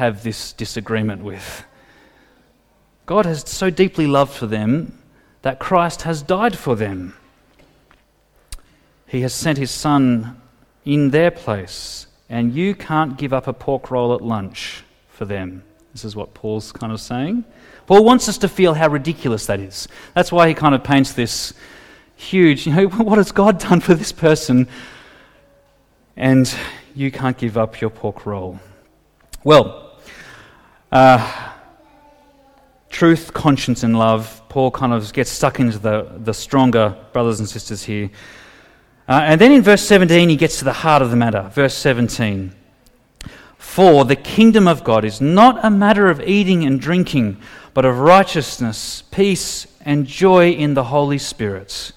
have 0.00 0.22
this 0.22 0.54
disagreement 0.54 1.22
with. 1.22 1.62
God 3.04 3.26
has 3.26 3.46
so 3.46 3.68
deeply 3.68 4.06
loved 4.06 4.32
for 4.32 4.46
them 4.46 4.98
that 5.42 5.58
Christ 5.58 6.02
has 6.02 6.22
died 6.22 6.56
for 6.56 6.74
them. 6.74 7.14
He 9.06 9.20
has 9.20 9.34
sent 9.34 9.58
his 9.58 9.70
son 9.70 10.40
in 10.86 11.10
their 11.10 11.30
place 11.30 12.06
and 12.30 12.54
you 12.54 12.74
can't 12.74 13.18
give 13.18 13.34
up 13.34 13.46
a 13.46 13.52
pork 13.52 13.90
roll 13.90 14.14
at 14.14 14.22
lunch 14.22 14.84
for 15.10 15.26
them. 15.26 15.64
This 15.92 16.06
is 16.06 16.16
what 16.16 16.32
Paul's 16.32 16.72
kind 16.72 16.94
of 16.94 17.00
saying. 17.00 17.44
Paul 17.86 18.02
wants 18.02 18.26
us 18.26 18.38
to 18.38 18.48
feel 18.48 18.72
how 18.72 18.88
ridiculous 18.88 19.44
that 19.46 19.60
is. 19.60 19.86
That's 20.14 20.32
why 20.32 20.48
he 20.48 20.54
kind 20.54 20.74
of 20.74 20.82
paints 20.82 21.12
this 21.12 21.52
huge, 22.16 22.66
you 22.66 22.72
know, 22.74 22.88
what 23.04 23.18
has 23.18 23.32
God 23.32 23.58
done 23.58 23.80
for 23.80 23.92
this 23.92 24.12
person? 24.12 24.66
And 26.16 26.52
you 26.94 27.10
can't 27.10 27.36
give 27.36 27.58
up 27.58 27.82
your 27.82 27.90
pork 27.90 28.24
roll. 28.24 28.60
Well, 29.44 29.89
uh, 30.92 31.52
truth, 32.90 33.32
conscience, 33.32 33.82
and 33.82 33.98
love. 33.98 34.42
Paul 34.48 34.70
kind 34.70 34.92
of 34.92 35.12
gets 35.12 35.30
stuck 35.30 35.60
into 35.60 35.78
the, 35.78 36.10
the 36.18 36.34
stronger 36.34 36.96
brothers 37.12 37.38
and 37.38 37.48
sisters 37.48 37.82
here. 37.84 38.10
Uh, 39.08 39.22
and 39.24 39.40
then 39.40 39.52
in 39.52 39.62
verse 39.62 39.82
17, 39.82 40.28
he 40.28 40.36
gets 40.36 40.58
to 40.58 40.64
the 40.64 40.72
heart 40.72 41.02
of 41.02 41.10
the 41.10 41.16
matter. 41.16 41.50
Verse 41.52 41.74
17 41.74 42.52
For 43.58 44.04
the 44.04 44.16
kingdom 44.16 44.68
of 44.68 44.84
God 44.84 45.04
is 45.04 45.20
not 45.20 45.64
a 45.64 45.70
matter 45.70 46.08
of 46.08 46.20
eating 46.20 46.64
and 46.64 46.80
drinking, 46.80 47.38
but 47.74 47.84
of 47.84 47.98
righteousness, 47.98 49.02
peace, 49.10 49.66
and 49.82 50.06
joy 50.06 50.50
in 50.50 50.74
the 50.74 50.84
Holy 50.84 51.18
Spirit. 51.18 51.92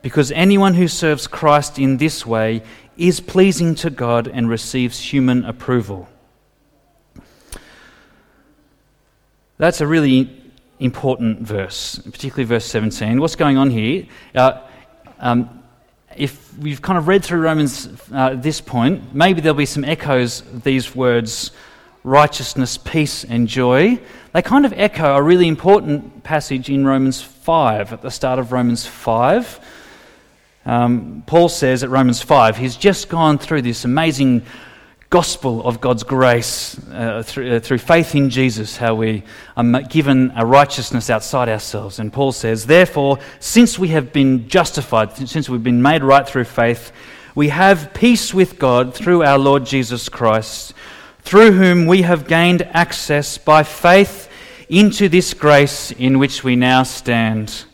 Because 0.00 0.30
anyone 0.32 0.74
who 0.74 0.88
serves 0.88 1.26
Christ 1.26 1.78
in 1.78 1.96
this 1.96 2.24
way 2.24 2.62
is 2.96 3.20
pleasing 3.20 3.74
to 3.76 3.90
God 3.90 4.28
and 4.28 4.48
receives 4.48 5.12
human 5.12 5.44
approval. 5.44 6.08
That's 9.58 9.80
a 9.80 9.88
really 9.88 10.30
important 10.78 11.40
verse, 11.40 11.98
particularly 11.98 12.44
verse 12.44 12.64
17. 12.66 13.20
What's 13.20 13.34
going 13.34 13.58
on 13.58 13.70
here? 13.70 14.06
Uh, 14.32 14.60
um, 15.18 15.64
if 16.16 16.56
we've 16.58 16.80
kind 16.80 16.96
of 16.96 17.08
read 17.08 17.24
through 17.24 17.40
Romans 17.40 17.88
uh, 18.12 18.30
at 18.30 18.42
this 18.42 18.60
point, 18.60 19.12
maybe 19.12 19.40
there'll 19.40 19.58
be 19.58 19.66
some 19.66 19.82
echoes 19.82 20.42
of 20.42 20.62
these 20.62 20.94
words 20.94 21.50
righteousness, 22.04 22.78
peace, 22.78 23.24
and 23.24 23.48
joy. 23.48 23.98
They 24.32 24.42
kind 24.42 24.64
of 24.64 24.72
echo 24.74 25.16
a 25.16 25.22
really 25.22 25.48
important 25.48 26.22
passage 26.22 26.70
in 26.70 26.86
Romans 26.86 27.20
5, 27.20 27.92
at 27.92 28.00
the 28.00 28.10
start 28.10 28.38
of 28.38 28.52
Romans 28.52 28.86
5. 28.86 29.60
Um, 30.66 31.24
Paul 31.26 31.48
says 31.48 31.82
at 31.82 31.90
Romans 31.90 32.22
5, 32.22 32.56
he's 32.56 32.76
just 32.76 33.08
gone 33.08 33.38
through 33.38 33.62
this 33.62 33.84
amazing 33.84 34.46
gospel 35.10 35.66
of 35.66 35.80
God's 35.80 36.02
grace 36.02 36.78
uh, 36.90 37.22
through, 37.22 37.56
uh, 37.56 37.60
through 37.60 37.78
faith 37.78 38.14
in 38.14 38.28
Jesus, 38.28 38.76
how 38.76 38.94
we 38.94 39.22
are 39.56 39.82
given 39.82 40.32
a 40.36 40.44
righteousness 40.44 41.08
outside 41.08 41.48
ourselves. 41.48 41.98
And 41.98 42.12
Paul 42.12 42.32
says, 42.32 42.66
Therefore, 42.66 43.18
since 43.40 43.78
we 43.78 43.88
have 43.88 44.12
been 44.12 44.48
justified, 44.48 45.16
since 45.16 45.48
we've 45.48 45.62
been 45.62 45.80
made 45.80 46.02
right 46.02 46.28
through 46.28 46.44
faith, 46.44 46.92
we 47.34 47.48
have 47.48 47.94
peace 47.94 48.34
with 48.34 48.58
God 48.58 48.94
through 48.94 49.22
our 49.22 49.38
Lord 49.38 49.64
Jesus 49.64 50.10
Christ, 50.10 50.74
through 51.20 51.52
whom 51.52 51.86
we 51.86 52.02
have 52.02 52.28
gained 52.28 52.62
access 52.62 53.38
by 53.38 53.62
faith 53.62 54.28
into 54.68 55.08
this 55.08 55.32
grace 55.32 55.90
in 55.92 56.18
which 56.18 56.44
we 56.44 56.54
now 56.54 56.82
stand. 56.82 57.64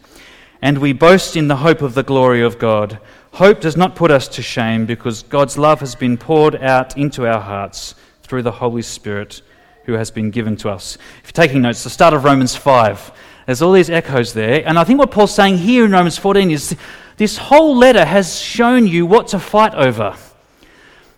And 0.63 0.79
we 0.79 0.93
boast 0.93 1.37
in 1.37 1.49
the 1.49 1.57
hope 1.57 1.83
of 1.83 1.95
the 1.95 2.03
glory 2.05 2.43
of 2.43 2.59
God. 2.59 3.01
Hope 3.35 3.61
does 3.61 3.77
not 3.77 3.97
put 3.97 4.13
us 4.13 4.29
to 4.29 4.43
shame 4.43 4.87
because 4.87 5.25
God's 5.25 5.59
love 5.59 5.81
has 5.81 5.97
been 5.97 6.17
poured 6.17 6.55
out 6.63 6.97
into 6.97 7.27
our 7.27 7.41
hearts 7.41 7.97
through 8.23 8.43
the 8.43 8.53
Holy 8.53 8.81
Spirit 8.81 9.43
who 9.87 9.95
has 9.95 10.13
been 10.13 10.31
given 10.31 10.57
to 10.59 10.71
us. 10.71 10.97
If 11.25 11.25
you're 11.37 11.45
taking 11.45 11.63
notes, 11.63 11.83
the 11.83 11.91
start 11.91 12.15
of 12.15 12.23
Romans 12.23 12.55
5, 12.55 13.11
there's 13.47 13.61
all 13.61 13.73
these 13.73 13.91
echoes 13.91 14.35
there. 14.35 14.63
And 14.65 14.79
I 14.79 14.85
think 14.85 15.01
what 15.01 15.11
Paul's 15.11 15.35
saying 15.35 15.59
here 15.59 15.85
in 15.85 15.91
Romans 15.91 16.17
14 16.17 16.49
is 16.53 16.77
this 17.17 17.37
whole 17.37 17.77
letter 17.77 18.05
has 18.05 18.39
shown 18.39 18.87
you 18.87 19.05
what 19.05 19.27
to 19.29 19.41
fight 19.41 19.75
over. 19.75 20.17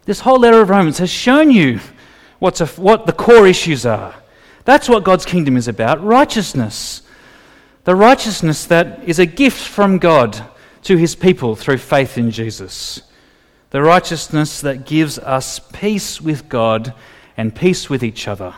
This 0.07 0.21
whole 0.21 0.39
letter 0.39 0.63
of 0.63 0.71
Romans 0.71 0.97
has 0.97 1.11
shown 1.11 1.51
you 1.51 1.81
what, 2.39 2.55
to, 2.55 2.67
what 2.81 3.05
the 3.05 3.13
core 3.13 3.47
issues 3.47 3.85
are. 3.85 4.15
That's 4.65 4.89
what 4.89 5.05
God's 5.05 5.27
kingdom 5.27 5.55
is 5.55 5.69
about 5.69 6.03
righteousness. 6.03 7.03
The 7.85 7.95
righteousness 7.95 8.65
that 8.65 9.05
is 9.05 9.19
a 9.19 9.27
gift 9.27 9.61
from 9.61 9.99
God 9.99 10.43
to 10.87 10.97
his 10.97 11.17
people 11.17 11.57
through 11.57 11.79
faith 11.79 12.17
in 12.17 12.31
Jesus. 12.31 13.03
The 13.71 13.83
righteousness 13.83 14.61
that 14.61 14.87
gives 14.87 15.19
us 15.19 15.59
peace 15.59 16.21
with 16.21 16.49
God 16.49 16.95
and 17.37 17.53
peace 17.53 17.91
with 17.91 18.05
each 18.05 18.29
other. 18.29 18.55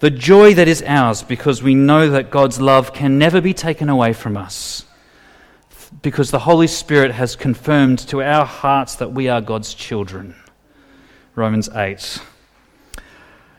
The 0.00 0.10
joy 0.10 0.52
that 0.52 0.68
is 0.68 0.82
ours 0.82 1.22
because 1.22 1.62
we 1.62 1.74
know 1.74 2.10
that 2.10 2.30
God's 2.30 2.60
love 2.60 2.92
can 2.92 3.18
never 3.18 3.40
be 3.40 3.54
taken 3.54 3.88
away 3.88 4.12
from 4.12 4.36
us. 4.36 4.84
Because 6.02 6.30
the 6.30 6.40
Holy 6.40 6.66
Spirit 6.66 7.12
has 7.12 7.36
confirmed 7.36 7.98
to 8.08 8.22
our 8.22 8.44
hearts 8.44 8.96
that 8.96 9.12
we 9.12 9.28
are 9.28 9.40
God's 9.40 9.72
children. 9.72 10.34
Romans 11.34 11.70
8. 11.70 12.18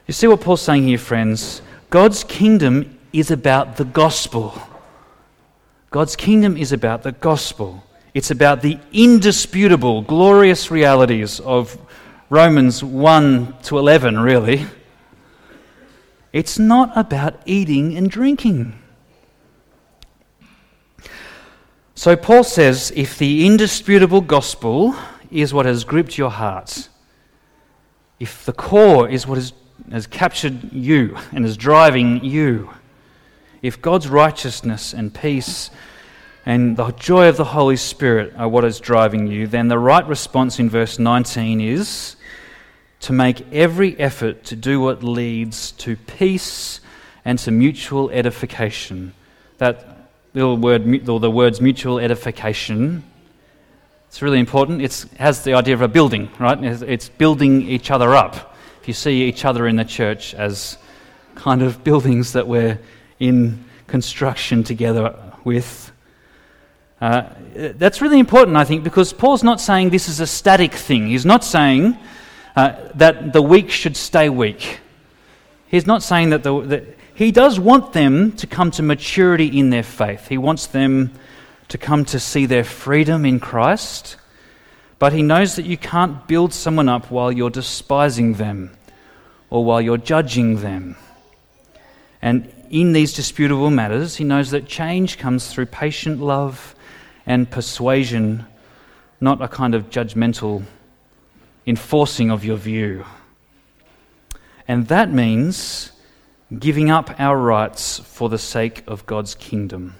You 0.05 0.13
see 0.13 0.27
what 0.27 0.41
Paul's 0.41 0.61
saying 0.61 0.83
here, 0.83 0.99
friends? 0.99 1.63
God's 1.89 2.23
kingdom 2.23 2.99
is 3.11 3.31
about 3.31 3.77
the 3.77 3.85
gospel. 3.85 4.61
God's 5.93 6.15
kingdom 6.15 6.57
is 6.57 6.71
about 6.71 7.03
the 7.03 7.11
gospel. 7.11 7.83
It's 8.15 8.31
about 8.31 8.63
the 8.63 8.79
indisputable, 8.93 10.01
glorious 10.01 10.71
realities 10.71 11.39
of 11.39 11.77
Romans 12.31 12.83
1 12.83 13.57
to 13.65 13.77
11, 13.77 14.17
really. 14.17 14.65
It's 16.31 16.57
not 16.57 16.91
about 16.95 17.39
eating 17.45 17.95
and 17.95 18.09
drinking. 18.09 18.73
So 21.93 22.15
Paul 22.15 22.43
says 22.43 22.91
if 22.95 23.19
the 23.19 23.45
indisputable 23.45 24.21
gospel 24.21 24.95
is 25.29 25.53
what 25.53 25.67
has 25.67 25.83
gripped 25.83 26.17
your 26.17 26.31
heart, 26.31 26.89
if 28.19 28.45
the 28.45 28.53
core 28.53 29.07
is 29.07 29.27
what 29.27 29.37
has 29.37 29.53
has 29.91 30.07
captured 30.07 30.73
you 30.73 31.17
and 31.33 31.45
is 31.45 31.55
driving 31.55 32.23
you, 32.23 32.71
if 33.63 33.81
God's 33.81 34.09
righteousness 34.09 34.93
and 34.93 35.11
peace 35.11 35.71
and 36.45 36.75
the 36.75 36.91
joy 36.91 37.29
of 37.29 37.37
the 37.37 37.45
Holy 37.45 37.77
Spirit 37.77 38.33
are 38.37 38.49
what 38.49 38.65
is 38.65 38.81
driving 38.81 39.25
you, 39.25 39.47
then 39.47 39.69
the 39.69 39.79
right 39.79 40.05
response 40.05 40.59
in 40.59 40.69
verse 40.69 40.99
19 40.99 41.61
is 41.61 42.17
to 42.99 43.13
make 43.13 43.41
every 43.53 43.97
effort 43.97 44.43
to 44.43 44.57
do 44.57 44.81
what 44.81 45.01
leads 45.01 45.71
to 45.71 45.95
peace 45.95 46.81
and 47.23 47.39
to 47.39 47.51
mutual 47.51 48.09
edification. 48.11 49.13
That 49.59 50.09
little 50.33 50.57
word, 50.57 51.07
or 51.07 51.21
the 51.21 51.31
words 51.31 51.61
mutual 51.61 51.99
edification, 51.99 53.03
it's 54.09 54.21
really 54.21 54.39
important. 54.39 54.81
It 54.81 55.05
has 55.17 55.45
the 55.45 55.53
idea 55.53 55.73
of 55.73 55.81
a 55.81 55.87
building, 55.87 56.29
right? 56.37 56.61
It's 56.61 57.07
building 57.07 57.61
each 57.61 57.91
other 57.91 58.13
up. 58.13 58.55
If 58.81 58.89
you 58.89 58.93
see 58.93 59.23
each 59.23 59.45
other 59.45 59.67
in 59.67 59.77
the 59.77 59.85
church 59.85 60.33
as 60.33 60.77
kind 61.35 61.61
of 61.61 61.81
buildings 61.85 62.33
that 62.33 62.45
we're 62.45 62.77
in 63.23 63.63
construction 63.87 64.63
together 64.63 65.15
with, 65.45 65.91
uh, 66.99 67.29
that's 67.55 68.01
really 68.01 68.19
important, 68.19 68.57
I 68.57 68.65
think, 68.65 68.83
because 68.83 69.13
Paul's 69.13 69.43
not 69.43 69.61
saying 69.61 69.91
this 69.91 70.09
is 70.09 70.19
a 70.19 70.27
static 70.27 70.73
thing. 70.73 71.07
He's 71.07 71.25
not 71.25 71.43
saying 71.43 71.97
uh, 72.55 72.75
that 72.95 73.31
the 73.31 73.41
weak 73.41 73.71
should 73.71 73.95
stay 73.95 74.27
weak. 74.27 74.79
He's 75.67 75.87
not 75.87 76.03
saying 76.03 76.31
that, 76.31 76.43
the, 76.43 76.61
that 76.61 76.83
he 77.15 77.31
does 77.31 77.59
want 77.59 77.93
them 77.93 78.33
to 78.33 78.45
come 78.45 78.71
to 78.71 78.83
maturity 78.83 79.57
in 79.57 79.69
their 79.69 79.83
faith. 79.83 80.27
He 80.27 80.37
wants 80.37 80.67
them 80.67 81.11
to 81.69 81.77
come 81.77 82.03
to 82.05 82.19
see 82.19 82.45
their 82.45 82.65
freedom 82.65 83.25
in 83.25 83.39
Christ. 83.39 84.17
But 84.99 85.13
he 85.13 85.21
knows 85.21 85.55
that 85.55 85.65
you 85.65 85.77
can't 85.77 86.27
build 86.27 86.53
someone 86.53 86.89
up 86.89 87.09
while 87.09 87.31
you're 87.31 87.49
despising 87.49 88.33
them 88.33 88.75
or 89.49 89.63
while 89.63 89.81
you're 89.81 89.97
judging 89.97 90.61
them. 90.61 90.97
And 92.21 92.49
in 92.73 92.91
these 92.91 93.13
disputable 93.13 93.69
matters, 93.69 94.15
he 94.15 94.23
knows 94.23 94.49
that 94.49 94.65
change 94.65 95.19
comes 95.19 95.53
through 95.53 95.67
patient 95.67 96.19
love 96.19 96.73
and 97.23 97.49
persuasion, 97.49 98.47
not 99.21 99.39
a 99.43 99.47
kind 99.47 99.75
of 99.75 99.91
judgmental 99.91 100.63
enforcing 101.67 102.31
of 102.31 102.43
your 102.43 102.57
view. 102.57 103.05
And 104.67 104.87
that 104.87 105.11
means 105.11 105.91
giving 106.57 106.89
up 106.89 107.19
our 107.19 107.37
rights 107.37 107.99
for 107.99 108.27
the 108.27 108.39
sake 108.39 108.83
of 108.87 109.05
God's 109.05 109.35
kingdom. 109.35 109.93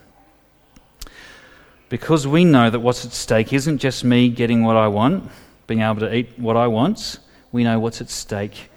Because 1.89 2.25
we 2.25 2.43
know 2.43 2.71
that 2.71 2.79
what's 2.79 3.05
at 3.05 3.11
stake 3.11 3.53
isn't 3.53 3.77
just 3.77 4.03
me 4.03 4.29
getting 4.29 4.63
what 4.63 4.77
I 4.77 4.87
want, 4.87 5.29
being 5.67 5.81
able 5.81 5.99
to 5.99 6.11
eat 6.11 6.39
what 6.39 6.57
I 6.57 6.65
want, 6.65 7.19
we 7.51 7.63
know 7.63 7.79
what's 7.79 8.01
at 8.01 8.09
stake 8.09 8.71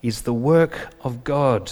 is 0.00 0.22
the 0.22 0.32
work 0.32 0.88
of 1.02 1.22
God. 1.22 1.70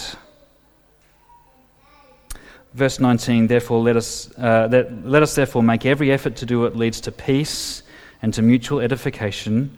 Verse 2.73 2.99
19, 2.99 3.47
therefore, 3.47 3.81
let 3.81 3.97
us, 3.97 4.29
uh, 4.37 4.67
let, 4.71 5.05
let 5.05 5.23
us 5.23 5.35
therefore 5.35 5.61
make 5.61 5.85
every 5.85 6.11
effort 6.11 6.37
to 6.37 6.45
do 6.45 6.61
what 6.61 6.75
leads 6.75 7.01
to 7.01 7.11
peace 7.11 7.83
and 8.21 8.33
to 8.33 8.41
mutual 8.41 8.79
edification. 8.79 9.77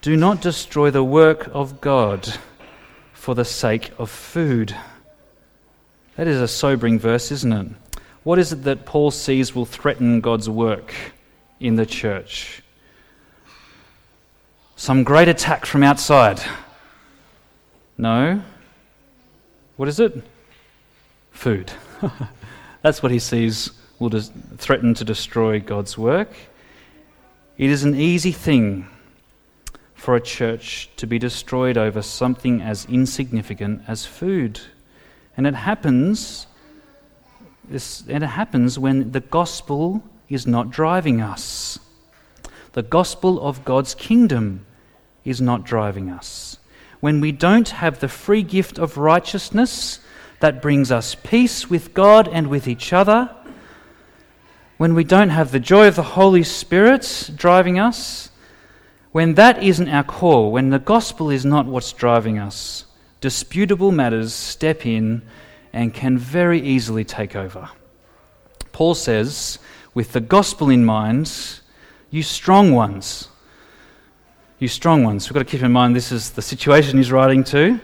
Do 0.00 0.16
not 0.16 0.40
destroy 0.40 0.90
the 0.90 1.04
work 1.04 1.48
of 1.52 1.80
God 1.80 2.38
for 3.12 3.34
the 3.34 3.44
sake 3.44 3.90
of 3.98 4.10
food. 4.10 4.74
That 6.16 6.26
is 6.26 6.40
a 6.40 6.48
sobering 6.48 6.98
verse, 6.98 7.30
isn't 7.30 7.52
it? 7.52 7.66
What 8.22 8.38
is 8.38 8.52
it 8.52 8.62
that 8.64 8.86
Paul 8.86 9.10
sees 9.10 9.54
will 9.54 9.66
threaten 9.66 10.20
God's 10.20 10.48
work 10.48 10.94
in 11.60 11.76
the 11.76 11.84
church? 11.84 12.62
Some 14.76 15.04
great 15.04 15.28
attack 15.28 15.66
from 15.66 15.82
outside. 15.82 16.40
No. 17.98 18.42
What 19.76 19.88
is 19.88 20.00
it? 20.00 20.22
Food. 21.32 21.70
That's 22.82 23.02
what 23.02 23.12
he 23.12 23.18
sees 23.18 23.70
will 23.98 24.08
dis- 24.08 24.30
threaten 24.56 24.94
to 24.94 25.04
destroy 25.04 25.60
God's 25.60 25.96
work. 25.96 26.30
It 27.56 27.70
is 27.70 27.84
an 27.84 27.94
easy 27.94 28.32
thing 28.32 28.88
for 29.94 30.16
a 30.16 30.20
church 30.20 30.90
to 30.96 31.06
be 31.06 31.18
destroyed 31.18 31.78
over 31.78 32.02
something 32.02 32.60
as 32.60 32.84
insignificant 32.86 33.82
as 33.88 34.04
food. 34.04 34.60
And 35.36 35.46
it 35.46 35.54
happens 35.54 36.46
this, 37.68 38.04
and 38.08 38.22
it 38.22 38.28
happens 38.28 38.78
when 38.78 39.12
the 39.12 39.20
gospel 39.20 40.02
is 40.28 40.46
not 40.46 40.70
driving 40.70 41.20
us. 41.20 41.78
The 42.72 42.82
gospel 42.82 43.40
of 43.40 43.64
God's 43.64 43.94
kingdom 43.94 44.66
is 45.24 45.40
not 45.40 45.64
driving 45.64 46.10
us. 46.10 46.58
When 47.00 47.20
we 47.20 47.32
don't 47.32 47.68
have 47.68 48.00
the 48.00 48.08
free 48.08 48.42
gift 48.42 48.78
of 48.78 48.98
righteousness 48.98 50.00
that 50.40 50.60
brings 50.60 50.90
us 50.90 51.14
peace 51.14 51.70
with 51.70 51.94
God 51.94 52.28
and 52.28 52.48
with 52.48 52.68
each 52.68 52.92
other, 52.92 53.34
when 54.76 54.94
we 54.94 55.04
don't 55.04 55.30
have 55.30 55.52
the 55.52 55.60
joy 55.60 55.86
of 55.86 55.96
the 55.96 56.02
Holy 56.02 56.42
Spirit 56.42 57.30
driving 57.36 57.78
us, 57.78 58.30
when 59.12 59.34
that 59.34 59.62
isn't 59.62 59.88
our 59.88 60.02
core, 60.02 60.50
when 60.50 60.70
the 60.70 60.78
gospel 60.78 61.30
is 61.30 61.44
not 61.44 61.66
what's 61.66 61.92
driving 61.92 62.38
us, 62.38 62.84
disputable 63.20 63.92
matters 63.92 64.34
step 64.34 64.84
in 64.84 65.22
and 65.72 65.94
can 65.94 66.18
very 66.18 66.60
easily 66.60 67.04
take 67.04 67.36
over. 67.36 67.68
Paul 68.72 68.94
says, 68.94 69.60
with 69.94 70.12
the 70.12 70.20
gospel 70.20 70.68
in 70.68 70.84
mind, 70.84 71.30
you 72.10 72.24
strong 72.24 72.72
ones, 72.72 73.28
you 74.58 74.66
strong 74.66 75.04
ones. 75.04 75.28
We've 75.28 75.34
got 75.34 75.40
to 75.40 75.44
keep 75.44 75.62
in 75.62 75.72
mind 75.72 75.94
this 75.94 76.10
is 76.10 76.30
the 76.30 76.42
situation 76.42 76.98
he's 76.98 77.12
writing 77.12 77.44
to. 77.44 77.80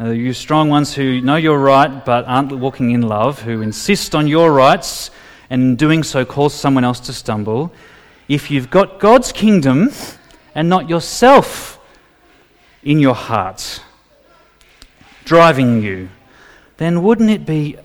Uh, 0.00 0.10
you 0.10 0.32
strong 0.32 0.68
ones 0.68 0.94
who 0.94 1.20
know 1.20 1.34
you're 1.34 1.58
right 1.58 2.04
but 2.04 2.24
aren't 2.26 2.56
walking 2.56 2.92
in 2.92 3.02
love, 3.02 3.42
who 3.42 3.62
insist 3.62 4.14
on 4.14 4.28
your 4.28 4.52
rights 4.52 5.10
and 5.50 5.60
in 5.60 5.76
doing 5.76 6.04
so 6.04 6.24
cause 6.24 6.54
someone 6.54 6.84
else 6.84 7.00
to 7.00 7.12
stumble. 7.12 7.72
If 8.28 8.48
you've 8.48 8.70
got 8.70 9.00
God's 9.00 9.32
kingdom 9.32 9.90
and 10.54 10.68
not 10.68 10.88
yourself 10.88 11.80
in 12.84 13.00
your 13.00 13.16
heart 13.16 13.82
driving 15.24 15.82
you, 15.82 16.10
then 16.76 17.02
wouldn't 17.02 17.30
it 17.30 17.44
be, 17.44 17.76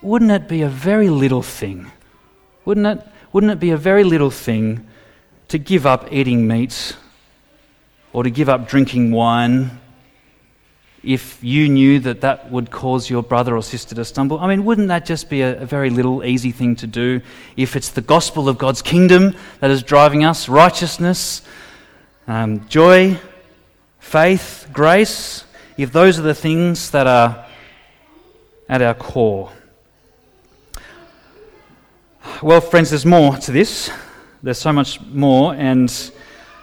wouldn't 0.00 0.30
it 0.30 0.48
be 0.48 0.62
a 0.62 0.68
very 0.68 1.10
little 1.10 1.42
thing? 1.42 1.92
Wouldn't 2.64 2.86
it, 2.86 3.06
wouldn't 3.34 3.52
it 3.52 3.60
be 3.60 3.70
a 3.70 3.76
very 3.76 4.02
little 4.02 4.30
thing 4.30 4.86
to 5.48 5.58
give 5.58 5.84
up 5.84 6.10
eating 6.10 6.46
meat 6.46 6.96
or 8.14 8.22
to 8.22 8.30
give 8.30 8.48
up 8.48 8.66
drinking 8.66 9.12
wine 9.12 9.78
if 11.02 11.42
you 11.42 11.68
knew 11.68 11.98
that 12.00 12.20
that 12.20 12.50
would 12.50 12.70
cause 12.70 13.08
your 13.08 13.22
brother 13.22 13.56
or 13.56 13.62
sister 13.62 13.94
to 13.94 14.04
stumble? 14.04 14.38
I 14.38 14.48
mean, 14.48 14.64
wouldn't 14.64 14.88
that 14.88 15.06
just 15.06 15.30
be 15.30 15.42
a, 15.42 15.62
a, 15.62 15.66
very 15.66 15.88
little 15.90 16.24
easy 16.24 16.52
thing 16.52 16.76
to 16.76 16.86
do 16.86 17.22
if 17.56 17.74
it's 17.74 17.90
the 17.90 18.02
gospel 18.02 18.48
of 18.48 18.58
God's 18.58 18.82
kingdom 18.82 19.34
that 19.60 19.70
is 19.70 19.82
driving 19.82 20.24
us? 20.24 20.48
Righteousness, 20.48 21.42
um, 22.28 22.66
joy, 22.68 23.18
faith, 23.98 24.68
grace, 24.72 25.44
if 25.76 25.92
those 25.92 26.18
are 26.18 26.22
the 26.22 26.34
things 26.34 26.90
that 26.90 27.06
are 27.06 27.46
at 28.68 28.82
our 28.82 28.94
core. 28.94 29.50
Well, 32.42 32.60
friends, 32.60 32.90
there's 32.90 33.06
more 33.06 33.36
to 33.36 33.52
this. 33.52 33.90
There's 34.42 34.58
so 34.58 34.72
much 34.72 35.00
more, 35.00 35.54
and 35.54 36.12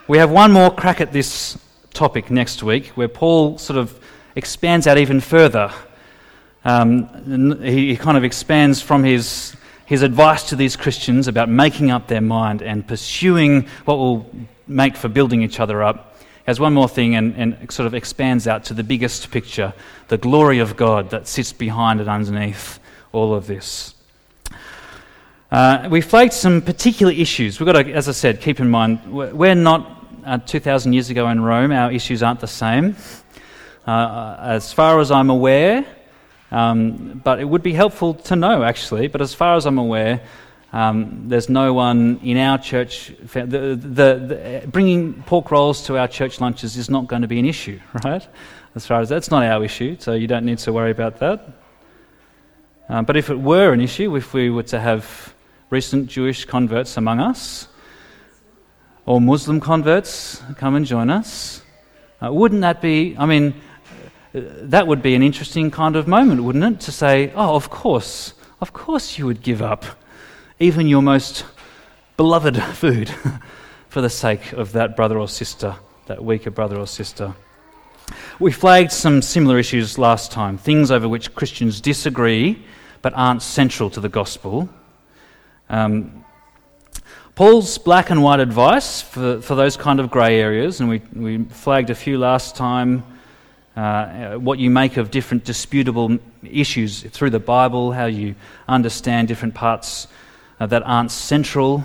we 0.06 0.18
have 0.18 0.30
one 0.30 0.52
more 0.52 0.74
crack 0.74 1.00
at 1.00 1.12
this 1.12 1.58
topic 1.92 2.30
next 2.30 2.62
week 2.62 2.86
where 2.88 3.08
Paul 3.08 3.58
sort 3.58 3.78
of 3.78 3.97
expands 4.38 4.86
out 4.86 4.98
even 4.98 5.18
further. 5.20 5.72
Um, 6.64 7.60
he, 7.60 7.90
he 7.90 7.96
kind 7.96 8.16
of 8.16 8.22
expands 8.22 8.80
from 8.80 9.02
his, 9.02 9.56
his 9.84 10.02
advice 10.02 10.44
to 10.50 10.56
these 10.56 10.76
Christians 10.76 11.26
about 11.26 11.48
making 11.48 11.90
up 11.90 12.06
their 12.06 12.20
mind 12.20 12.62
and 12.62 12.86
pursuing 12.86 13.66
what 13.84 13.98
will 13.98 14.30
make 14.68 14.96
for 14.96 15.08
building 15.08 15.42
each 15.42 15.58
other 15.58 15.82
up 15.82 16.16
has 16.46 16.60
one 16.60 16.72
more 16.72 16.88
thing 16.88 17.16
and, 17.16 17.34
and 17.36 17.70
sort 17.70 17.86
of 17.88 17.94
expands 17.94 18.46
out 18.46 18.64
to 18.64 18.74
the 18.74 18.84
biggest 18.84 19.30
picture 19.30 19.74
the 20.06 20.16
glory 20.16 20.60
of 20.60 20.76
God 20.76 21.10
that 21.10 21.26
sits 21.26 21.52
behind 21.52 22.00
and 22.00 22.08
underneath 22.08 22.78
all 23.12 23.34
of 23.34 23.46
this. 23.48 23.94
Uh, 25.50 25.88
we 25.90 26.00
flagged 26.00 26.32
some 26.32 26.62
particular 26.62 27.12
issues. 27.12 27.58
We've 27.58 27.66
got 27.66 27.82
to, 27.82 27.92
as 27.92 28.08
I 28.08 28.12
said, 28.12 28.40
keep 28.40 28.60
in 28.60 28.70
mind, 28.70 29.00
we're 29.12 29.54
not 29.54 30.06
uh, 30.24 30.38
2,000 30.38 30.92
years 30.92 31.10
ago 31.10 31.28
in 31.28 31.40
Rome, 31.40 31.72
our 31.72 31.90
issues 31.90 32.22
aren't 32.22 32.40
the 32.40 32.46
same. 32.46 32.96
Uh, 33.88 34.36
as 34.42 34.70
far 34.70 35.00
as 35.00 35.10
I'm 35.10 35.30
aware, 35.30 35.82
um, 36.50 37.22
but 37.24 37.40
it 37.40 37.46
would 37.46 37.62
be 37.62 37.72
helpful 37.72 38.12
to 38.12 38.36
know 38.36 38.62
actually, 38.62 39.08
but 39.08 39.22
as 39.22 39.32
far 39.32 39.56
as 39.56 39.64
I'm 39.64 39.78
aware, 39.78 40.20
um, 40.74 41.24
there's 41.26 41.48
no 41.48 41.72
one 41.72 42.20
in 42.22 42.36
our 42.36 42.58
church. 42.58 43.14
The, 43.32 43.46
the, 43.46 43.76
the, 43.76 44.68
bringing 44.68 45.22
pork 45.22 45.50
rolls 45.50 45.86
to 45.86 45.96
our 45.96 46.06
church 46.06 46.38
lunches 46.38 46.76
is 46.76 46.90
not 46.90 47.06
going 47.06 47.22
to 47.22 47.28
be 47.28 47.38
an 47.38 47.46
issue, 47.46 47.80
right? 48.04 48.28
As 48.74 48.86
far 48.86 49.00
as 49.00 49.08
that's 49.08 49.30
not 49.30 49.42
our 49.42 49.64
issue, 49.64 49.96
so 49.98 50.12
you 50.12 50.26
don't 50.26 50.44
need 50.44 50.58
to 50.58 50.72
worry 50.74 50.90
about 50.90 51.20
that. 51.20 51.48
Um, 52.90 53.06
but 53.06 53.16
if 53.16 53.30
it 53.30 53.40
were 53.40 53.72
an 53.72 53.80
issue, 53.80 54.14
if 54.16 54.34
we 54.34 54.50
were 54.50 54.64
to 54.64 54.78
have 54.78 55.32
recent 55.70 56.08
Jewish 56.08 56.44
converts 56.44 56.98
among 56.98 57.20
us, 57.20 57.68
or 59.06 59.18
Muslim 59.18 59.60
converts 59.60 60.42
come 60.58 60.74
and 60.74 60.84
join 60.84 61.08
us, 61.08 61.62
uh, 62.22 62.30
wouldn't 62.30 62.60
that 62.60 62.82
be? 62.82 63.16
I 63.16 63.24
mean, 63.24 63.54
uh, 63.54 63.64
that 64.32 64.86
would 64.86 65.02
be 65.02 65.14
an 65.14 65.22
interesting 65.22 65.70
kind 65.70 65.96
of 65.96 66.06
moment, 66.06 66.42
wouldn't 66.42 66.64
it? 66.64 66.80
To 66.80 66.92
say, 66.92 67.32
oh, 67.34 67.54
of 67.54 67.70
course, 67.70 68.34
of 68.60 68.72
course 68.72 69.18
you 69.18 69.26
would 69.26 69.42
give 69.42 69.62
up 69.62 69.84
even 70.60 70.86
your 70.86 71.02
most 71.02 71.44
beloved 72.16 72.62
food 72.74 73.10
for 73.88 74.00
the 74.00 74.10
sake 74.10 74.52
of 74.52 74.72
that 74.72 74.96
brother 74.96 75.18
or 75.18 75.28
sister, 75.28 75.76
that 76.06 76.22
weaker 76.22 76.50
brother 76.50 76.78
or 76.78 76.86
sister. 76.86 77.34
We 78.38 78.52
flagged 78.52 78.92
some 78.92 79.22
similar 79.22 79.58
issues 79.58 79.98
last 79.98 80.32
time, 80.32 80.58
things 80.58 80.90
over 80.90 81.08
which 81.08 81.34
Christians 81.34 81.80
disagree 81.80 82.64
but 83.02 83.12
aren't 83.14 83.42
central 83.42 83.90
to 83.90 84.00
the 84.00 84.08
gospel. 84.08 84.68
Um, 85.68 86.24
Paul's 87.34 87.78
black 87.78 88.10
and 88.10 88.22
white 88.22 88.40
advice 88.40 89.00
for, 89.00 89.40
for 89.40 89.54
those 89.54 89.76
kind 89.76 90.00
of 90.00 90.10
grey 90.10 90.40
areas, 90.40 90.80
and 90.80 90.88
we, 90.88 91.02
we 91.14 91.44
flagged 91.44 91.90
a 91.90 91.94
few 91.94 92.18
last 92.18 92.56
time. 92.56 93.04
Uh, 93.78 94.34
what 94.34 94.58
you 94.58 94.70
make 94.70 94.96
of 94.96 95.08
different 95.08 95.44
disputable 95.44 96.18
issues 96.42 97.02
through 97.02 97.30
the 97.30 97.38
Bible, 97.38 97.92
how 97.92 98.06
you 98.06 98.34
understand 98.66 99.28
different 99.28 99.54
parts 99.54 100.08
uh, 100.58 100.66
that 100.66 100.82
aren't 100.82 101.12
central. 101.12 101.84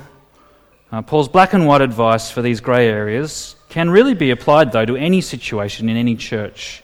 Uh, 0.92 1.04
Paul's 1.04 1.30
black 1.30 1.54
and 1.54 1.68
white 1.68 1.82
advice 1.82 2.32
for 2.32 2.42
these 2.42 2.62
grey 2.62 2.88
areas 2.88 3.56
can 3.70 3.92
really 3.92 4.16
be 4.16 4.32
applied, 4.32 4.72
though, 4.72 4.86
to 4.86 4.96
any 4.96 5.22
situation 5.22 5.88
in 5.88 5.96
any 5.96 6.16
church. 6.16 6.82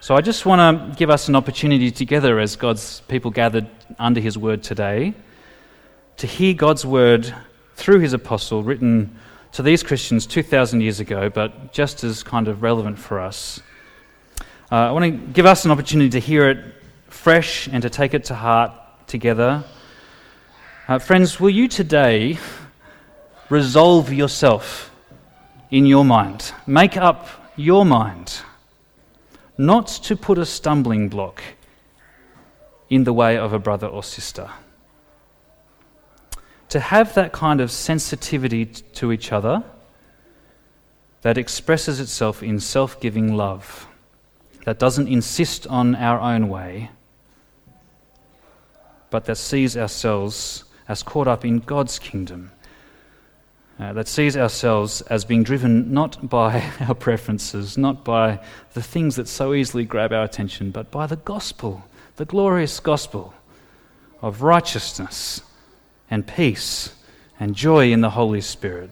So 0.00 0.14
I 0.14 0.20
just 0.20 0.44
want 0.44 0.60
to 0.60 0.94
give 0.94 1.08
us 1.08 1.26
an 1.28 1.36
opportunity 1.36 1.90
together 1.90 2.38
as 2.38 2.54
God's 2.54 3.00
people 3.08 3.30
gathered 3.30 3.66
under 3.98 4.20
his 4.20 4.36
word 4.36 4.62
today 4.62 5.14
to 6.18 6.26
hear 6.26 6.52
God's 6.52 6.84
word 6.84 7.34
through 7.76 8.00
his 8.00 8.12
apostle 8.12 8.62
written 8.62 9.18
to 9.52 9.62
these 9.62 9.82
Christians 9.82 10.26
2,000 10.26 10.82
years 10.82 11.00
ago, 11.00 11.30
but 11.30 11.72
just 11.72 12.04
as 12.04 12.22
kind 12.22 12.46
of 12.46 12.62
relevant 12.62 12.98
for 12.98 13.20
us. 13.20 13.62
Uh, 14.72 14.76
I 14.76 14.92
want 14.92 15.04
to 15.04 15.10
give 15.10 15.46
us 15.46 15.64
an 15.64 15.72
opportunity 15.72 16.10
to 16.10 16.20
hear 16.20 16.48
it 16.48 16.58
fresh 17.08 17.66
and 17.66 17.82
to 17.82 17.90
take 17.90 18.14
it 18.14 18.24
to 18.24 18.34
heart 18.36 18.70
together. 19.08 19.64
Uh, 20.86 20.98
friends, 21.00 21.40
will 21.40 21.50
you 21.50 21.66
today 21.66 22.38
resolve 23.48 24.12
yourself 24.12 24.92
in 25.72 25.86
your 25.86 26.04
mind? 26.04 26.52
Make 26.66 26.96
up 26.96 27.26
your 27.56 27.84
mind 27.84 28.42
not 29.58 29.88
to 29.88 30.14
put 30.16 30.38
a 30.38 30.46
stumbling 30.46 31.08
block 31.08 31.42
in 32.88 33.02
the 33.04 33.12
way 33.12 33.36
of 33.36 33.52
a 33.52 33.58
brother 33.58 33.88
or 33.88 34.04
sister 34.04 34.48
to 36.68 36.78
have 36.78 37.14
that 37.14 37.32
kind 37.32 37.60
of 37.60 37.70
sensitivity 37.72 38.64
to 38.64 39.10
each 39.10 39.32
other 39.32 39.64
that 41.22 41.36
expresses 41.36 41.98
itself 41.98 42.42
in 42.42 42.60
self 42.60 43.00
giving 43.00 43.36
love, 43.36 43.86
that 44.64 44.78
doesn't 44.78 45.08
insist 45.08 45.66
on 45.66 45.94
our 45.94 46.20
own 46.20 46.48
way, 46.48 46.90
but 49.10 49.24
that 49.24 49.36
sees 49.36 49.76
ourselves 49.76 50.64
as 50.88 51.02
caught 51.02 51.28
up 51.28 51.44
in 51.44 51.60
God's 51.60 51.98
kingdom. 51.98 52.52
Uh, 53.78 53.94
that 53.94 54.06
sees 54.06 54.36
ourselves 54.36 55.00
as 55.02 55.24
being 55.24 55.42
driven 55.42 55.92
not 55.92 56.28
by 56.28 56.62
our 56.80 56.94
preferences, 56.94 57.78
not 57.78 58.04
by 58.04 58.38
the 58.74 58.82
things 58.82 59.16
that 59.16 59.26
so 59.26 59.54
easily 59.54 59.84
grab 59.84 60.12
our 60.12 60.24
attention, 60.24 60.70
but 60.70 60.90
by 60.90 61.06
the 61.06 61.16
gospel, 61.16 61.82
the 62.16 62.26
glorious 62.26 62.78
gospel 62.78 63.32
of 64.20 64.42
righteousness 64.42 65.40
and 66.10 66.26
peace 66.26 66.92
and 67.38 67.54
joy 67.54 67.90
in 67.90 68.02
the 68.02 68.10
Holy 68.10 68.42
Spirit? 68.42 68.90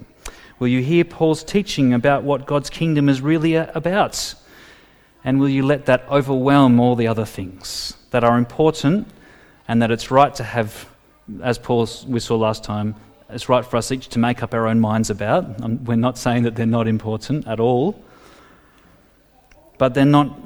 Will 0.59 0.69
you 0.69 0.83
hear 0.83 1.05
Paul's 1.05 1.45
teaching 1.45 1.93
about 1.93 2.23
what 2.23 2.47
God's 2.47 2.71
kingdom 2.71 3.09
is 3.09 3.21
really 3.21 3.55
about? 3.55 4.35
And 5.25 5.41
will 5.41 5.49
you 5.49 5.65
let 5.65 5.87
that 5.87 6.07
overwhelm 6.11 6.81
all 6.81 6.97
the 6.97 7.09
other 7.09 7.25
things 7.25 7.95
that 8.11 8.25
are 8.25 8.39
important 8.39 9.09
and 9.67 9.83
that 9.83 9.91
it's 9.91 10.11
right 10.11 10.35
to 10.37 10.45
have, 10.45 10.89
as 11.43 11.59
Paul 11.59 11.89
we 12.07 12.21
saw 12.21 12.37
last 12.37 12.65
time, 12.65 12.95
it's 13.29 13.49
right 13.49 13.65
for 13.65 13.77
us 13.77 13.93
each 13.93 14.09
to 14.09 14.19
make 14.19 14.43
up 14.43 14.55
our 14.55 14.67
own 14.67 14.81
minds 14.81 15.11
about. 15.11 15.61
We're 15.61 15.97
not 15.97 16.17
saying 16.17 16.45
that 16.45 16.57
they're 16.57 16.67
not 16.67 16.89
important 16.89 17.47
at 17.47 17.61
all, 17.61 18.03
but 19.77 19.93
they're 19.93 20.07
not 20.07 20.39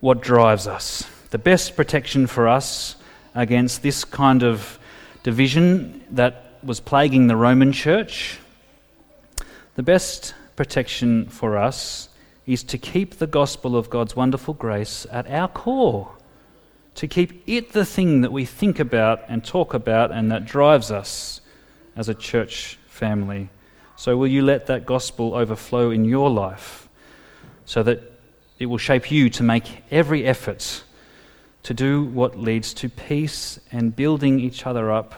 what 0.00 0.22
drives 0.22 0.66
us. 0.66 1.06
The 1.30 1.38
best 1.38 1.76
protection 1.76 2.26
for 2.26 2.48
us 2.48 2.96
against 3.34 3.82
this 3.82 4.04
kind 4.04 4.42
of 4.42 4.78
division 5.22 6.02
that 6.12 6.58
was 6.62 6.80
plaguing 6.80 7.26
the 7.26 7.36
Roman 7.36 7.72
church, 7.72 8.38
the 9.74 9.82
best 9.82 10.34
protection 10.56 11.28
for 11.28 11.58
us 11.58 12.07
is 12.48 12.64
to 12.64 12.78
keep 12.78 13.18
the 13.18 13.26
gospel 13.26 13.76
of 13.76 13.90
God's 13.90 14.16
wonderful 14.16 14.54
grace 14.54 15.06
at 15.12 15.30
our 15.30 15.48
core, 15.48 16.10
to 16.94 17.06
keep 17.06 17.42
it 17.46 17.72
the 17.72 17.84
thing 17.84 18.22
that 18.22 18.32
we 18.32 18.46
think 18.46 18.78
about 18.78 19.20
and 19.28 19.44
talk 19.44 19.74
about 19.74 20.10
and 20.10 20.32
that 20.32 20.46
drives 20.46 20.90
us 20.90 21.42
as 21.94 22.08
a 22.08 22.14
church 22.14 22.78
family. 22.86 23.50
So, 23.96 24.16
will 24.16 24.28
you 24.28 24.40
let 24.40 24.66
that 24.68 24.86
gospel 24.86 25.34
overflow 25.34 25.90
in 25.90 26.06
your 26.06 26.30
life 26.30 26.88
so 27.66 27.82
that 27.82 28.00
it 28.58 28.64
will 28.64 28.78
shape 28.78 29.10
you 29.10 29.28
to 29.28 29.42
make 29.42 29.82
every 29.90 30.24
effort 30.24 30.84
to 31.64 31.74
do 31.74 32.02
what 32.02 32.38
leads 32.38 32.72
to 32.72 32.88
peace 32.88 33.60
and 33.70 33.94
building 33.94 34.40
each 34.40 34.66
other 34.66 34.90
up, 34.90 35.14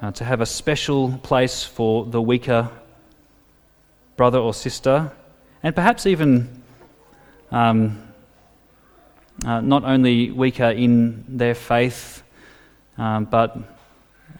uh, 0.00 0.10
to 0.12 0.24
have 0.24 0.40
a 0.40 0.46
special 0.46 1.18
place 1.18 1.64
for 1.64 2.06
the 2.06 2.22
weaker 2.22 2.70
brother 4.16 4.38
or 4.38 4.54
sister, 4.54 5.12
and 5.62 5.74
perhaps 5.74 6.06
even 6.06 6.62
um, 7.50 8.02
uh, 9.44 9.60
not 9.60 9.84
only 9.84 10.30
weaker 10.30 10.70
in 10.70 11.24
their 11.28 11.54
faith, 11.54 12.22
um, 12.98 13.24
but 13.24 13.56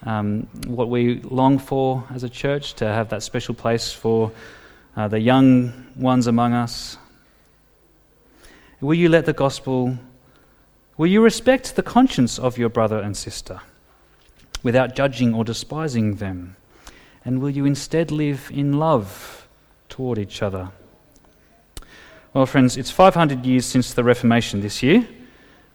um, 0.03 0.49
what 0.67 0.89
we 0.89 1.21
long 1.23 1.59
for 1.59 2.05
as 2.15 2.25
a 2.25 2.29
church 2.29 2.75
to 2.75 2.87
have 2.87 3.09
that 3.11 3.23
special 3.23 3.55
place 3.55 3.93
for 3.93 4.33
uh, 4.97 5.09
the 5.09 5.21
young 5.21 5.73
ones 5.97 6.27
among 6.27 6.53
us. 6.53 6.97
Will 8.81 8.95
you 8.95 9.09
let 9.09 9.27
the 9.27 9.33
gospel 9.33 9.99
Will 11.01 11.07
you 11.07 11.23
respect 11.23 11.77
the 11.77 11.83
conscience 11.83 12.39
of 12.39 12.59
your 12.59 12.69
brother 12.69 12.99
and 12.99 13.17
sister 13.17 13.63
without 14.63 14.95
judging 14.95 15.33
or 15.33 15.45
despising 15.45 16.17
them? 16.17 16.57
And 17.25 17.41
will 17.41 17.49
you 17.49 17.65
instead 17.65 18.11
live 18.11 18.51
in 18.53 18.75
love 18.75 19.49
toward 19.89 20.19
each 20.19 20.43
other? 20.43 20.73
Well, 22.33 22.47
friends, 22.47 22.77
it's 22.77 22.93
500 22.93 23.45
years 23.45 23.67
since 23.67 23.93
the 23.93 24.05
Reformation 24.05 24.61
this 24.61 24.85
year. 24.85 25.05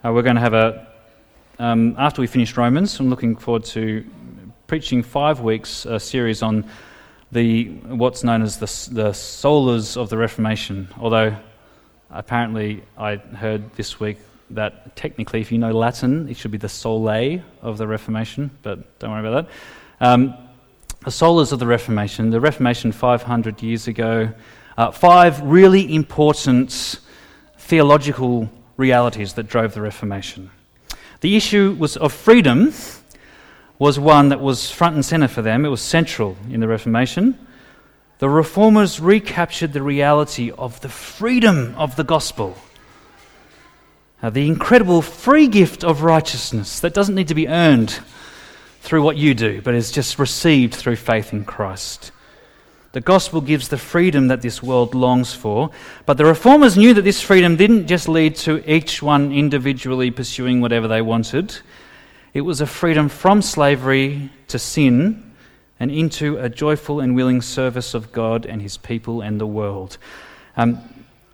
Uh, 0.06 0.14
we're 0.14 0.22
going 0.22 0.38
to 0.38 0.42
have 0.42 0.54
a, 0.54 0.88
um, 1.60 1.96
after 1.98 2.22
we 2.22 2.28
finish 2.28 2.56
Romans, 2.56 2.98
I'm 2.98 3.10
looking 3.10 3.36
forward 3.36 3.66
to 3.66 4.06
preaching 4.66 5.04
five 5.04 5.42
weeks, 5.42 5.86
a 5.86 6.00
series 6.00 6.42
on 6.42 6.64
the 7.34 7.66
what's 7.90 8.24
known 8.24 8.42
as 8.42 8.56
the, 8.56 8.68
the 8.94 9.10
solas 9.10 9.98
of 9.98 10.08
the 10.08 10.16
Reformation. 10.16 10.88
Although 10.98 11.36
apparently 12.10 12.86
I 12.98 13.18
heard 13.18 13.74
this 13.74 14.00
week 14.00 14.20
that 14.52 14.96
technically, 14.96 15.42
if 15.42 15.52
you 15.52 15.58
know 15.58 15.74
Latin, 15.74 16.30
it 16.30 16.38
should 16.38 16.52
be 16.52 16.58
the 16.58 16.68
solae 16.68 17.44
of 17.64 17.78
the 17.78 17.86
Reformation, 17.86 18.50
but 18.64 18.98
don't 19.00 19.12
worry 19.12 19.28
about 19.28 19.50
that. 20.00 20.08
Um, 20.08 20.34
the 21.02 21.12
solas 21.12 21.52
of 21.52 21.60
the 21.60 21.68
Reformation, 21.68 22.30
the 22.30 22.40
Reformation 22.40 22.94
500 22.94 23.62
years 23.62 23.90
ago, 23.90 24.32
uh, 24.78 24.92
five 24.92 25.42
really 25.42 25.94
important 25.94 27.00
theological 27.58 28.50
realities 28.78 29.34
that 29.34 29.48
drove 29.48 29.74
the 29.74 29.82
Reformation. 29.82 30.52
The 31.22 31.36
issue 31.36 31.76
was 31.80 31.98
of 31.98 32.14
freedom 32.14 32.74
was 33.80 34.00
one 34.00 34.30
that 34.30 34.40
was 34.40 34.72
front 34.72 34.96
and 34.96 35.04
center 35.04 35.28
for 35.28 35.42
them. 35.42 35.66
It 35.66 35.70
was 35.70 35.82
central 35.82 36.38
in 36.50 36.60
the 36.60 36.68
Reformation. 36.68 37.38
The 38.20 38.30
reformers 38.30 39.00
recaptured 39.00 39.74
the 39.74 39.82
reality 39.82 40.52
of 40.52 40.80
the 40.82 40.90
freedom 40.90 41.76
of 41.78 41.96
the 41.96 42.04
gospel 42.04 42.58
uh, 44.26 44.30
the 44.32 44.48
incredible 44.48 45.04
free 45.04 45.48
gift 45.48 45.84
of 45.84 46.02
righteousness 46.02 46.80
that 46.80 46.96
doesn't 46.96 47.14
need 47.14 47.28
to 47.28 47.36
be 47.36 47.48
earned 47.48 48.00
through 48.82 49.04
what 49.04 49.18
you 49.18 49.36
do, 49.36 49.62
but 49.62 49.76
is 49.76 49.92
just 49.92 50.18
received 50.18 50.74
through 50.74 50.96
faith 50.96 51.32
in 51.32 51.46
Christ. 51.46 52.12
The 52.96 53.02
gospel 53.02 53.42
gives 53.42 53.68
the 53.68 53.78
freedom 53.78 54.30
that 54.30 54.42
this 54.42 54.64
world 54.64 54.96
longs 54.96 55.34
for, 55.34 55.70
but 56.06 56.16
the 56.16 56.24
reformers 56.24 56.78
knew 56.78 56.94
that 56.94 57.02
this 57.02 57.20
freedom 57.20 57.58
didn't 57.58 57.88
just 57.88 58.08
lead 58.08 58.38
to 58.38 58.64
each 58.72 59.04
one 59.04 59.34
individually 59.34 60.12
pursuing 60.12 60.62
whatever 60.62 60.88
they 60.88 61.02
wanted. 61.02 61.58
It 62.34 62.40
was 62.40 62.62
a 62.62 62.66
freedom 62.66 63.10
from 63.10 63.42
slavery 63.42 64.30
to 64.48 64.58
sin 64.58 65.34
and 65.78 65.92
into 65.92 66.38
a 66.38 66.48
joyful 66.48 67.02
and 67.02 67.18
willing 67.18 67.42
service 67.42 67.96
of 67.96 68.14
God 68.14 68.46
and 68.46 68.62
his 68.62 68.78
people 68.78 69.20
and 69.20 69.42
the 69.42 69.46
world. 69.46 69.98
Um, 70.56 70.80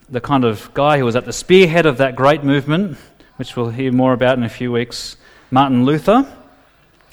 the 0.10 0.20
kind 0.20 0.44
of 0.44 0.74
guy 0.74 0.98
who 0.98 1.06
was 1.06 1.16
at 1.16 1.26
the 1.26 1.32
spearhead 1.32 1.86
of 1.86 1.98
that 1.98 2.16
great 2.16 2.44
movement, 2.44 2.98
which 3.36 3.56
we'll 3.56 3.70
hear 3.70 3.92
more 3.92 4.14
about 4.14 4.36
in 4.36 4.44
a 4.44 4.50
few 4.50 4.72
weeks, 4.72 5.16
Martin 5.52 5.86
Luther, 5.86 6.26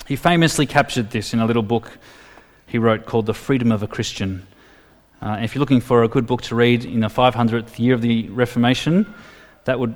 he 0.06 0.16
famously 0.16 0.64
captured 0.64 1.10
this 1.10 1.34
in 1.34 1.40
a 1.40 1.44
little 1.44 1.62
book 1.62 1.98
he 2.68 2.78
wrote 2.78 3.06
called 3.06 3.26
The 3.26 3.34
Freedom 3.34 3.72
of 3.72 3.82
a 3.82 3.88
Christian. 3.88 4.46
Uh, 5.20 5.38
if 5.42 5.54
you're 5.54 5.60
looking 5.60 5.80
for 5.80 6.04
a 6.04 6.08
good 6.08 6.26
book 6.26 6.42
to 6.42 6.54
read 6.54 6.84
in 6.84 7.00
the 7.00 7.08
500th 7.08 7.78
year 7.78 7.94
of 7.94 8.02
the 8.02 8.28
Reformation, 8.28 9.12
that 9.64 9.80
would 9.80 9.94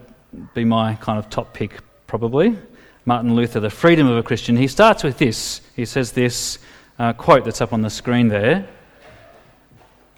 be 0.55 0.65
my 0.65 0.95
kind 0.97 1.19
of 1.19 1.31
top 1.31 1.53
pick, 1.53 1.79
probably. 2.07 2.57
Martin 3.05 3.35
Luther, 3.35 3.61
The 3.61 3.71
Freedom 3.71 4.07
of 4.07 4.17
a 4.17 4.23
Christian. 4.23 4.57
He 4.57 4.67
starts 4.67 5.05
with 5.05 5.19
this. 5.19 5.61
He 5.77 5.85
says 5.85 6.13
this 6.13 6.59
uh, 6.99 7.13
quote 7.13 7.45
that's 7.45 7.61
up 7.61 7.73
on 7.73 7.83
the 7.83 7.91
screen 7.91 8.29
there. 8.29 8.67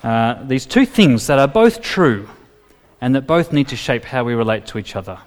Uh, 0.03 0.43
these 0.45 0.67
two 0.67 0.87
things 0.87 1.27
that 1.27 1.39
are 1.39 1.49
both 1.49 1.81
true 1.81 2.29
and 3.01 3.15
that 3.15 3.27
both 3.27 3.53
need 3.53 3.69
to 3.69 3.77
shape 3.77 4.05
how 4.05 4.23
we 4.23 4.35
relate 4.35 4.67
to 4.67 4.79
each 4.79 4.97
other. 4.97 5.19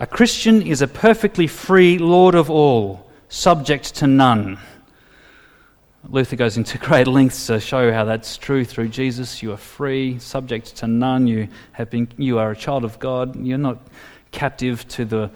A 0.00 0.06
Christian 0.06 0.62
is 0.62 0.82
a 0.82 0.88
perfectly 0.88 1.46
free 1.46 1.98
Lord 1.98 2.34
of 2.34 2.50
all, 2.50 3.08
subject 3.28 3.94
to 3.96 4.06
none. 4.06 4.58
Luther 6.08 6.36
goes 6.36 6.56
into 6.56 6.78
great 6.86 7.06
lengths 7.06 7.46
to 7.46 7.60
show 7.60 7.92
how 7.92 8.04
that's 8.04 8.36
true 8.36 8.64
through 8.64 8.88
Jesus. 8.88 9.42
You 9.42 9.52
are 9.52 9.56
free, 9.56 10.18
subject 10.18 10.76
to 10.76 10.86
none. 10.86 11.26
You, 11.26 11.48
have 11.72 11.90
been, 11.90 12.08
you 12.16 12.38
are 12.38 12.50
a 12.50 12.56
child 12.56 12.84
of 12.84 12.98
God. 12.98 13.36
You're 13.36 13.58
not 13.58 13.78
captive 14.30 14.86
to 14.88 15.04
the 15.04 15.30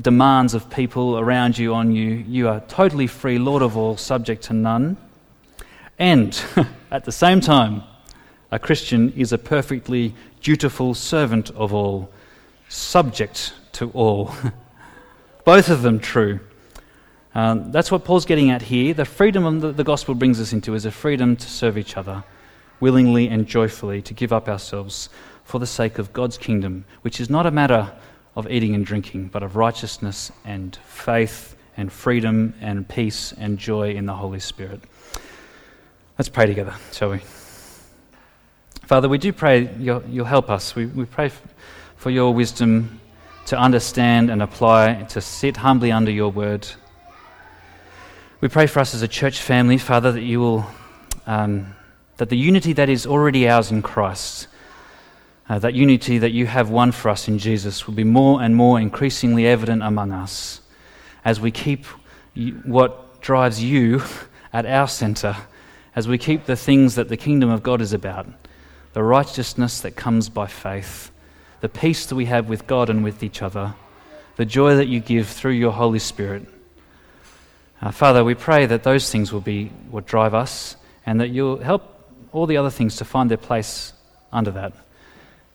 demands 0.00 0.54
of 0.54 0.70
people 0.70 1.18
around 1.18 1.58
you 1.58 1.74
on 1.74 1.92
you. 1.92 2.24
You 2.28 2.48
are 2.48 2.60
totally 2.60 3.06
free, 3.06 3.38
Lord 3.38 3.62
of 3.62 3.76
all, 3.76 3.96
subject 3.96 4.44
to 4.44 4.52
none. 4.52 4.96
And 5.98 6.40
at 6.90 7.04
the 7.04 7.12
same 7.12 7.40
time, 7.40 7.82
a 8.50 8.58
Christian 8.58 9.12
is 9.12 9.32
a 9.32 9.38
perfectly 9.38 10.14
dutiful 10.40 10.94
servant 10.94 11.50
of 11.50 11.74
all, 11.74 12.10
subject 12.68 13.52
to 13.72 13.90
all. 13.90 14.34
Both 15.44 15.68
of 15.68 15.82
them 15.82 15.98
true. 15.98 16.40
Um, 17.38 17.70
that's 17.70 17.92
what 17.92 18.04
Paul's 18.04 18.24
getting 18.26 18.50
at 18.50 18.62
here. 18.62 18.92
The 18.92 19.04
freedom 19.04 19.60
that 19.60 19.76
the 19.76 19.84
gospel 19.84 20.16
brings 20.16 20.40
us 20.40 20.52
into 20.52 20.74
is 20.74 20.84
a 20.86 20.90
freedom 20.90 21.36
to 21.36 21.48
serve 21.48 21.78
each 21.78 21.96
other 21.96 22.24
willingly 22.80 23.28
and 23.28 23.46
joyfully, 23.46 24.02
to 24.02 24.12
give 24.12 24.32
up 24.32 24.48
ourselves 24.48 25.08
for 25.44 25.60
the 25.60 25.66
sake 25.66 26.00
of 26.00 26.12
God's 26.12 26.36
kingdom, 26.36 26.84
which 27.02 27.20
is 27.20 27.30
not 27.30 27.46
a 27.46 27.52
matter 27.52 27.92
of 28.34 28.50
eating 28.50 28.74
and 28.74 28.84
drinking, 28.84 29.28
but 29.28 29.44
of 29.44 29.54
righteousness 29.54 30.32
and 30.44 30.74
faith 30.84 31.54
and 31.76 31.92
freedom 31.92 32.54
and 32.60 32.88
peace 32.88 33.32
and 33.38 33.56
joy 33.56 33.92
in 33.92 34.04
the 34.04 34.14
Holy 34.14 34.40
Spirit. 34.40 34.80
Let's 36.18 36.28
pray 36.28 36.46
together, 36.46 36.74
shall 36.90 37.10
we? 37.10 37.18
Father, 38.82 39.08
we 39.08 39.18
do 39.18 39.32
pray 39.32 39.72
you'll, 39.78 40.02
you'll 40.08 40.24
help 40.24 40.50
us. 40.50 40.74
We, 40.74 40.86
we 40.86 41.04
pray 41.04 41.30
for 41.98 42.10
your 42.10 42.34
wisdom 42.34 42.98
to 43.46 43.56
understand 43.56 44.28
and 44.28 44.42
apply, 44.42 45.04
to 45.10 45.20
sit 45.20 45.58
humbly 45.58 45.92
under 45.92 46.10
your 46.10 46.32
word. 46.32 46.66
We 48.40 48.48
pray 48.48 48.66
for 48.66 48.80
us 48.80 48.94
as 48.94 49.02
a 49.02 49.08
church 49.08 49.40
family, 49.40 49.78
Father, 49.78 50.12
that 50.12 50.22
you 50.22 50.40
will, 50.40 50.66
um, 51.26 51.74
that 52.18 52.28
the 52.28 52.36
unity 52.36 52.72
that 52.74 52.88
is 52.88 53.06
already 53.06 53.48
ours 53.48 53.70
in 53.70 53.82
Christ 53.82 54.48
uh, 55.48 55.58
that 55.58 55.74
unity 55.74 56.18
that 56.18 56.32
you 56.32 56.46
have 56.46 56.70
won 56.70 56.92
for 56.92 57.08
us 57.08 57.26
in 57.26 57.38
Jesus 57.38 57.86
will 57.86 57.94
be 57.94 58.04
more 58.04 58.42
and 58.42 58.54
more 58.54 58.78
increasingly 58.78 59.46
evident 59.46 59.82
among 59.82 60.12
us 60.12 60.60
as 61.24 61.40
we 61.40 61.50
keep 61.50 61.86
what 62.64 63.20
drives 63.20 63.62
you 63.62 64.02
at 64.52 64.66
our 64.66 64.86
center, 64.86 65.36
as 65.96 66.06
we 66.06 66.18
keep 66.18 66.44
the 66.44 66.56
things 66.56 66.94
that 66.94 67.08
the 67.08 67.16
kingdom 67.16 67.50
of 67.50 67.62
God 67.62 67.80
is 67.80 67.92
about 67.92 68.26
the 68.94 69.02
righteousness 69.02 69.80
that 69.80 69.92
comes 69.92 70.28
by 70.28 70.46
faith, 70.46 71.12
the 71.60 71.68
peace 71.68 72.06
that 72.06 72.16
we 72.16 72.24
have 72.24 72.48
with 72.48 72.66
God 72.66 72.90
and 72.90 73.04
with 73.04 73.22
each 73.22 73.42
other, 73.42 73.74
the 74.36 74.44
joy 74.44 74.74
that 74.74 74.88
you 74.88 74.98
give 74.98 75.28
through 75.28 75.52
your 75.52 75.72
Holy 75.72 75.98
Spirit. 75.98 76.48
Uh, 77.80 77.92
Father, 77.92 78.24
we 78.24 78.34
pray 78.34 78.66
that 78.66 78.82
those 78.82 79.08
things 79.08 79.32
will 79.32 79.40
be 79.40 79.66
what 79.88 80.04
drive 80.04 80.34
us 80.34 80.76
and 81.06 81.20
that 81.20 81.28
you'll 81.28 81.58
help 81.58 81.82
all 82.32 82.44
the 82.44 82.56
other 82.56 82.70
things 82.70 82.96
to 82.96 83.04
find 83.04 83.30
their 83.30 83.38
place 83.38 83.92
under 84.32 84.50
that. 84.50 84.72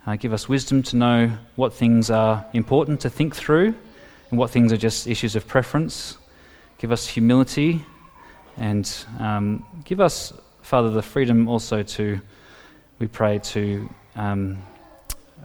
Uh, 0.07 0.15
give 0.15 0.31
us 0.31 0.47
wisdom 0.47 0.81
to 0.83 0.95
know 0.95 1.37
what 1.57 1.73
things 1.73 2.09
are 2.09 2.45
important 2.53 3.01
to 3.01 3.09
think 3.09 3.35
through 3.35 3.75
and 4.29 4.39
what 4.39 4.49
things 4.49 4.71
are 4.71 4.77
just 4.77 5.05
issues 5.05 5.35
of 5.35 5.45
preference. 5.47 6.17
Give 6.77 6.93
us 6.93 7.05
humility 7.05 7.85
and 8.55 8.89
um, 9.19 9.65
give 9.83 9.99
us, 9.99 10.31
Father, 10.61 10.91
the 10.91 11.01
freedom 11.01 11.49
also 11.49 11.83
to, 11.83 12.21
we 12.99 13.07
pray, 13.07 13.39
to 13.39 13.89
um, 14.15 14.63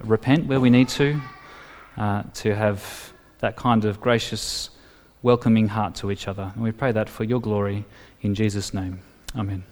repent 0.04 0.46
where 0.46 0.60
we 0.60 0.70
need 0.70 0.88
to, 0.90 1.20
uh, 1.96 2.22
to 2.34 2.54
have 2.54 3.12
that 3.40 3.56
kind 3.56 3.84
of 3.84 4.00
gracious, 4.00 4.70
welcoming 5.28 5.68
heart 5.68 5.94
to 5.94 6.10
each 6.10 6.26
other. 6.26 6.52
And 6.54 6.62
we 6.62 6.72
pray 6.72 6.90
that 6.92 7.10
for 7.10 7.22
your 7.22 7.38
glory 7.38 7.84
in 8.22 8.34
Jesus' 8.34 8.72
name. 8.72 9.00
Amen. 9.36 9.62